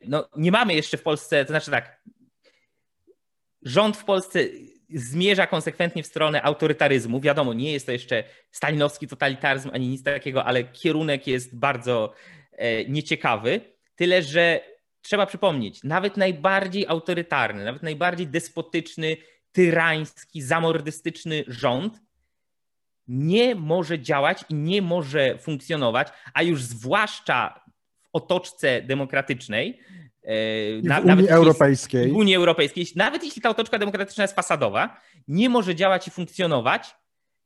no 0.07 0.29
nie 0.37 0.51
mamy 0.51 0.73
jeszcze 0.73 0.97
w 0.97 1.03
Polsce, 1.03 1.45
to 1.45 1.53
znaczy 1.53 1.71
tak, 1.71 2.03
rząd 3.61 3.97
w 3.97 4.05
Polsce 4.05 4.39
zmierza 4.93 5.47
konsekwentnie 5.47 6.03
w 6.03 6.07
stronę 6.07 6.41
autorytaryzmu. 6.41 7.19
Wiadomo, 7.19 7.53
nie 7.53 7.71
jest 7.71 7.85
to 7.85 7.91
jeszcze 7.91 8.23
stalinowski 8.51 9.07
totalitaryzm 9.07 9.69
ani 9.73 9.87
nic 9.87 10.03
takiego, 10.03 10.45
ale 10.45 10.63
kierunek 10.63 11.27
jest 11.27 11.55
bardzo 11.59 12.13
e, 12.51 12.85
nieciekawy. 12.85 13.61
Tyle, 13.95 14.23
że 14.23 14.59
trzeba 15.01 15.25
przypomnieć, 15.25 15.83
nawet 15.83 16.17
najbardziej 16.17 16.87
autorytarny, 16.87 17.65
nawet 17.65 17.83
najbardziej 17.83 18.27
despotyczny, 18.27 19.17
tyrański, 19.51 20.41
zamordystyczny 20.41 21.43
rząd 21.47 22.01
nie 23.11 23.55
może 23.55 23.99
działać 23.99 24.45
i 24.49 24.53
nie 24.53 24.81
może 24.81 25.37
funkcjonować, 25.37 26.07
a 26.33 26.43
już 26.43 26.63
zwłaszcza 26.63 27.61
w 28.03 28.07
otoczce 28.13 28.81
demokratycznej, 28.81 29.79
w 30.23 30.79
na, 30.83 30.99
Unii 30.99 31.29
Europejskiej. 31.29 32.11
W 32.11 32.15
Unii 32.15 32.35
Europejskiej, 32.35 32.85
nawet 32.95 33.23
jeśli 33.23 33.41
ta 33.41 33.49
otoczka 33.49 33.79
demokratyczna 33.79 34.23
jest 34.23 34.35
fasadowa, 34.35 35.01
nie 35.27 35.49
może 35.49 35.75
działać 35.75 36.07
i 36.07 36.11
funkcjonować, 36.11 36.95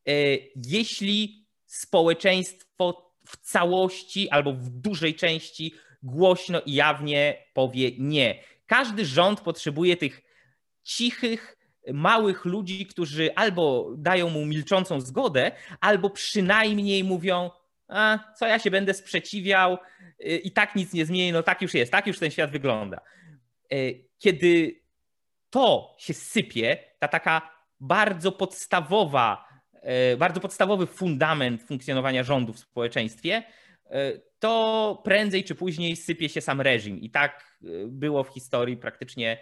e, 0.07 0.11
jeśli 0.55 1.47
społeczeństwo 1.65 3.15
w 3.27 3.37
całości 3.37 4.29
albo 4.29 4.53
w 4.53 4.69
dużej 4.69 5.15
części 5.15 5.73
głośno 6.03 6.61
i 6.61 6.73
jawnie 6.73 7.45
powie 7.53 7.91
nie. 7.97 8.39
Każdy 8.65 9.05
rząd 9.05 9.41
potrzebuje 9.41 9.97
tych 9.97 10.21
cichych, 10.83 11.54
małych 11.93 12.45
ludzi, 12.45 12.85
którzy 12.85 13.35
albo 13.35 13.91
dają 13.97 14.29
mu 14.29 14.45
milczącą 14.45 15.01
zgodę, 15.01 15.51
albo 15.79 16.09
przynajmniej 16.09 17.03
mówią: 17.03 17.51
A, 17.87 18.19
co 18.39 18.47
ja 18.47 18.59
się 18.59 18.71
będę 18.71 18.93
sprzeciwiał, 18.93 19.77
y, 20.19 20.25
i 20.25 20.51
tak 20.51 20.75
nic 20.75 20.93
nie 20.93 21.05
zmieni, 21.05 21.31
no 21.31 21.43
tak 21.43 21.61
już 21.61 21.73
jest, 21.73 21.91
tak 21.91 22.07
już 22.07 22.19
ten 22.19 22.31
świat 22.31 22.51
wygląda. 22.51 23.01
Y, 23.73 24.05
kiedy 24.17 24.81
to 25.49 25.95
się 25.97 26.13
sypie, 26.13 26.77
ta 26.99 27.07
taka 27.07 27.51
bardzo 27.79 28.31
podstawowa, 28.31 29.47
y, 30.13 30.17
bardzo 30.17 30.39
podstawowy 30.39 30.87
fundament 30.87 31.63
funkcjonowania 31.63 32.23
rządu 32.23 32.53
w 32.53 32.59
społeczeństwie, 32.59 33.43
to 34.45 35.01
prędzej 35.03 35.43
czy 35.43 35.55
później 35.55 35.95
sypie 35.95 36.29
się 36.29 36.41
sam 36.41 36.61
reżim. 36.61 37.01
I 37.01 37.09
tak 37.09 37.59
było 37.87 38.23
w 38.23 38.29
historii 38.29 38.77
praktycznie 38.77 39.37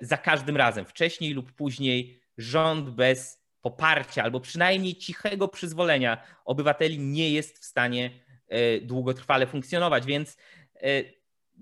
za 0.00 0.16
każdym 0.16 0.56
razem. 0.56 0.84
Wcześniej 0.84 1.34
lub 1.34 1.52
później 1.52 2.20
rząd 2.38 2.90
bez 2.90 3.44
poparcia 3.60 4.22
albo 4.22 4.40
przynajmniej 4.40 4.94
cichego 4.94 5.48
przyzwolenia 5.48 6.22
obywateli 6.44 6.98
nie 6.98 7.30
jest 7.30 7.58
w 7.58 7.64
stanie 7.64 8.10
E, 8.50 8.80
długotrwale 8.80 9.46
funkcjonować. 9.46 10.06
Więc 10.06 10.36
e, 10.82 10.88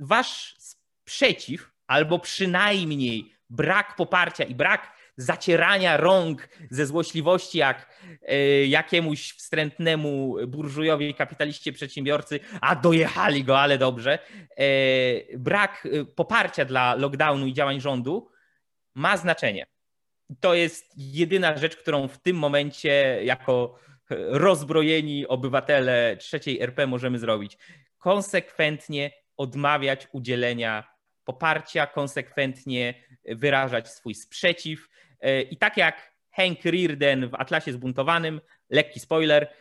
wasz 0.00 0.54
sprzeciw, 0.58 1.72
albo 1.86 2.18
przynajmniej 2.18 3.34
brak 3.50 3.96
poparcia 3.96 4.44
i 4.44 4.54
brak 4.54 4.97
zacierania 5.18 5.96
rąk 5.96 6.48
ze 6.70 6.86
złośliwości 6.86 7.58
jak 7.58 7.98
e, 8.22 8.66
jakiemuś 8.66 9.32
wstrętnemu 9.32 10.36
burżujowi, 10.46 11.14
kapitaliście, 11.14 11.72
przedsiębiorcy, 11.72 12.40
a 12.60 12.76
dojechali 12.76 13.44
go, 13.44 13.60
ale 13.60 13.78
dobrze. 13.78 14.18
Brak 15.36 15.88
poparcia 16.14 16.64
dla 16.64 16.94
lockdownu 16.94 17.46
i 17.46 17.52
działań 17.52 17.80
rządu 17.80 18.30
ma 18.94 19.16
znaczenie. 19.16 19.66
To 20.40 20.54
jest 20.54 20.92
jedyna 20.96 21.56
rzecz, 21.56 21.76
którą 21.76 22.08
w 22.08 22.18
tym 22.18 22.36
momencie 22.36 23.20
jako 23.24 23.78
rozbrojeni 24.10 25.26
obywatele 25.26 26.16
trzeciej 26.16 26.60
RP 26.60 26.86
możemy 26.86 27.18
zrobić. 27.18 27.58
Konsekwentnie 27.98 29.10
odmawiać 29.36 30.08
udzielenia 30.12 30.98
poparcia, 31.24 31.86
konsekwentnie 31.86 32.94
wyrażać 33.24 33.88
swój 33.88 34.14
sprzeciw. 34.14 34.88
I 35.50 35.56
tak 35.56 35.76
jak 35.76 36.14
Hank 36.30 36.64
Rearden 36.64 37.28
w 37.28 37.34
Atlasie 37.34 37.72
Zbuntowanym, 37.72 38.40
lekki 38.70 39.00
spoiler, 39.00 39.54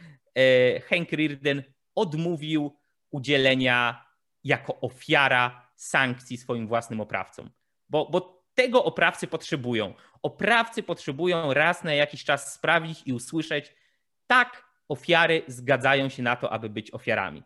Hank 0.89 1.12
Rearden 1.12 1.64
odmówił 1.95 2.78
udzielenia 3.12 4.05
jako 4.43 4.80
ofiara 4.82 5.72
sankcji 5.76 6.38
swoim 6.38 6.68
własnym 6.68 7.01
oprawcom. 7.01 7.49
Bo, 7.89 8.10
bo 8.10 8.43
tego 8.53 8.84
oprawcy 8.84 9.28
potrzebują. 9.28 9.93
Oprawcy 10.22 10.84
potrzebują 10.84 11.53
raz 11.53 11.84
na 11.84 11.93
jakiś 11.93 12.24
czas 12.24 12.53
sprawdzić 12.53 13.01
i 13.05 13.14
usłyszeć, 13.14 13.76
tak, 14.28 14.64
ofiary 14.88 15.43
zgadzają 15.47 16.10
się 16.10 16.24
na 16.24 16.36
to, 16.36 16.51
aby 16.51 16.70
być 16.70 16.93
ofiarami. 16.93 17.43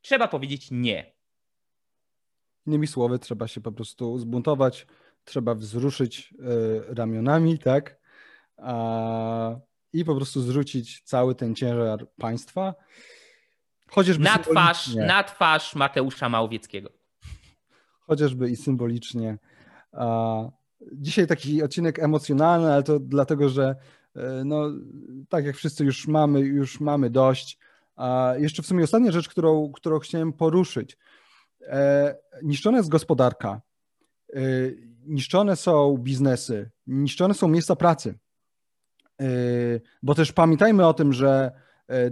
Trzeba 0.00 0.28
powiedzieć 0.28 0.68
nie. 0.70 1.12
Innymi 2.66 2.86
słowy, 2.86 3.18
trzeba 3.18 3.48
się 3.48 3.60
po 3.60 3.72
prostu 3.72 4.18
zbuntować, 4.18 4.86
trzeba 5.28 5.54
wzruszyć 5.54 6.34
y, 6.90 6.94
ramionami, 6.94 7.58
tak? 7.58 7.98
I 9.92 10.04
po 10.04 10.16
prostu 10.16 10.40
zrzucić 10.40 11.02
cały 11.02 11.34
ten 11.34 11.54
ciężar 11.54 12.06
państwa. 12.16 12.74
Chociażby 13.90 14.24
na 14.24 14.38
twarz, 14.38 14.94
na 14.94 15.24
twarz 15.24 15.74
Mateusza 15.74 16.28
Małowieckiego. 16.28 16.90
Chociażby 18.00 18.50
i 18.50 18.56
symbolicznie. 18.56 19.38
Dzisiaj 20.92 21.26
taki 21.26 21.62
odcinek 21.62 21.98
emocjonalny, 21.98 22.72
ale 22.72 22.82
to 22.82 22.98
dlatego, 23.00 23.48
że 23.48 23.76
E, 24.18 24.44
no, 24.44 24.70
tak 25.28 25.44
jak 25.44 25.56
wszyscy 25.56 25.84
już 25.84 26.08
mamy, 26.08 26.40
już 26.40 26.80
mamy 26.80 27.10
dość. 27.10 27.58
A 27.96 28.34
jeszcze 28.38 28.62
w 28.62 28.66
sumie 28.66 28.84
ostatnia 28.84 29.12
rzecz, 29.12 29.28
którą, 29.28 29.72
którą 29.72 29.98
chciałem 29.98 30.32
poruszyć. 30.32 30.96
E, 31.62 32.16
niszczona 32.42 32.76
jest 32.76 32.88
gospodarka, 32.88 33.48
e, 33.48 33.60
niszczone 35.06 35.56
są 35.56 35.98
biznesy, 35.98 36.70
niszczone 36.86 37.34
są 37.34 37.48
miejsca 37.48 37.76
pracy. 37.76 38.18
Bo 40.02 40.14
też 40.14 40.32
pamiętajmy 40.32 40.86
o 40.86 40.94
tym, 40.94 41.12
że 41.12 41.52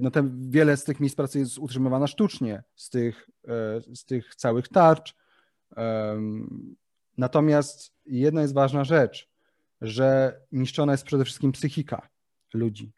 no 0.00 0.10
ten, 0.10 0.50
wiele 0.50 0.76
z 0.76 0.84
tych 0.84 1.00
miejsc 1.00 1.16
pracy 1.16 1.38
jest 1.38 1.58
utrzymywana 1.58 2.06
sztucznie, 2.06 2.62
z 2.74 2.90
tych, 2.90 3.30
z 3.94 4.04
tych 4.04 4.34
całych 4.34 4.68
tarcz. 4.68 5.14
Natomiast 7.18 7.92
jedna 8.06 8.42
jest 8.42 8.54
ważna 8.54 8.84
rzecz 8.84 9.36
że 9.80 10.40
niszczona 10.52 10.92
jest 10.92 11.04
przede 11.04 11.24
wszystkim 11.24 11.52
psychika 11.52 12.08
ludzi. 12.54 12.92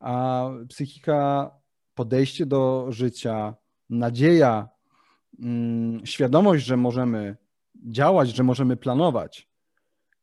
A 0.00 0.44
psychika, 0.68 1.50
podejście 1.94 2.46
do 2.46 2.86
życia, 2.88 3.54
nadzieja, 3.90 4.68
mm, 5.38 6.06
świadomość, 6.06 6.64
że 6.64 6.76
możemy 6.76 7.36
działać, 7.74 8.36
że 8.36 8.42
możemy 8.42 8.76
planować, 8.76 9.48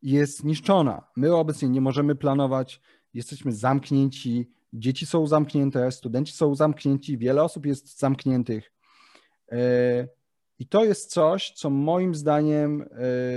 jest 0.02 0.43
niszczona. 0.43 1.08
My 1.16 1.36
obecnie 1.36 1.70
nie 1.70 1.82
możemy 1.82 2.16
planować, 2.16 2.82
jesteśmy 3.14 3.52
zamknięci, 3.52 4.52
dzieci 4.74 5.06
są 5.06 5.28
zamknięte, 5.28 5.91
studenci 5.91 6.34
są 6.34 6.56
zamknięci, 6.56 7.18
wiele 7.18 7.43
osób 7.43 7.66
jest 7.66 8.00
zamkniętych. 8.00 8.74
E, 9.52 10.08
I 10.60 10.68
to 10.68 10.86
jest 10.86 11.12
coś, 11.12 11.52
co 11.52 11.70
moim 11.70 12.16
zdaniem 12.16 12.82
e, 12.82 12.86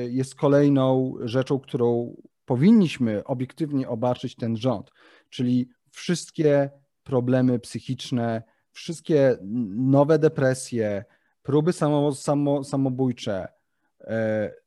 jest 0.09 0.35
kolejną 0.35 1.15
rzeczą, 1.21 1.61
którą 1.61 2.17
powinniśmy 2.45 3.25
obiektywnie 3.25 3.89
obarczyć 3.89 4.37
ten 4.37 4.57
rząd, 4.57 4.91
czyli 5.29 5.69
wszystkie 5.91 6.71
problemy 7.03 7.59
psychiczne, 7.59 8.43
wszystkie 8.73 9.37
nowe 9.77 10.19
depresje, 10.19 11.05
próby 11.43 11.73
samo, 11.73 12.15
samo, 12.15 12.65
samobójcze, 12.65 13.49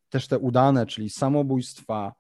też 0.10 0.28
te 0.28 0.40
udane, 0.40 0.86
czyli 0.86 1.10
samobójstwa 1.10 2.14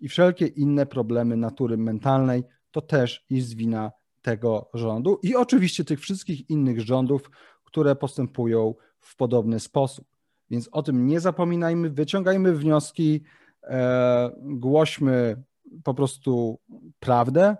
i 0.00 0.08
wszelkie 0.08 0.46
inne 0.46 0.86
problemy 0.86 1.36
natury 1.36 1.76
mentalnej, 1.76 2.44
to 2.70 2.80
też 2.80 3.24
jest 3.30 3.56
wina 3.56 3.92
tego 4.22 4.70
rządu 4.74 5.18
i 5.22 5.36
oczywiście 5.36 5.84
tych 5.84 6.00
wszystkich 6.00 6.50
innych 6.50 6.80
rządów, 6.80 7.30
które 7.64 7.96
postępują 7.96 8.74
w 9.00 9.16
podobny 9.16 9.60
sposób. 9.60 10.06
Więc 10.50 10.68
o 10.72 10.82
tym 10.82 11.06
nie 11.06 11.20
zapominajmy, 11.20 11.90
wyciągajmy 11.90 12.52
wnioski, 12.52 13.24
E, 13.68 14.30
głośmy 14.40 15.42
po 15.84 15.94
prostu 15.94 16.58
prawdę, 17.00 17.56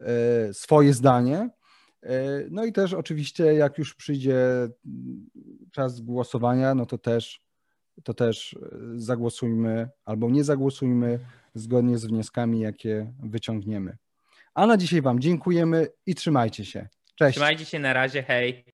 e, 0.00 0.54
swoje 0.54 0.94
zdanie. 0.94 1.50
E, 2.02 2.20
no 2.50 2.64
i 2.64 2.72
też 2.72 2.94
oczywiście, 2.94 3.44
jak 3.44 3.78
już 3.78 3.94
przyjdzie 3.94 4.68
czas 5.72 6.00
głosowania, 6.00 6.74
no 6.74 6.86
to 6.86 6.98
też, 6.98 7.43
to 8.02 8.14
też 8.14 8.58
zagłosujmy 8.96 9.88
albo 10.04 10.30
nie 10.30 10.44
zagłosujmy 10.44 11.20
zgodnie 11.54 11.98
z 11.98 12.06
wnioskami, 12.06 12.60
jakie 12.60 13.12
wyciągniemy. 13.22 13.96
A 14.54 14.66
na 14.66 14.76
dzisiaj 14.76 15.02
Wam 15.02 15.20
dziękujemy 15.20 15.86
i 16.06 16.14
trzymajcie 16.14 16.64
się. 16.64 16.88
Cześć. 17.14 17.36
Trzymajcie 17.36 17.64
się 17.64 17.78
na 17.78 17.92
razie, 17.92 18.22
hej. 18.22 18.64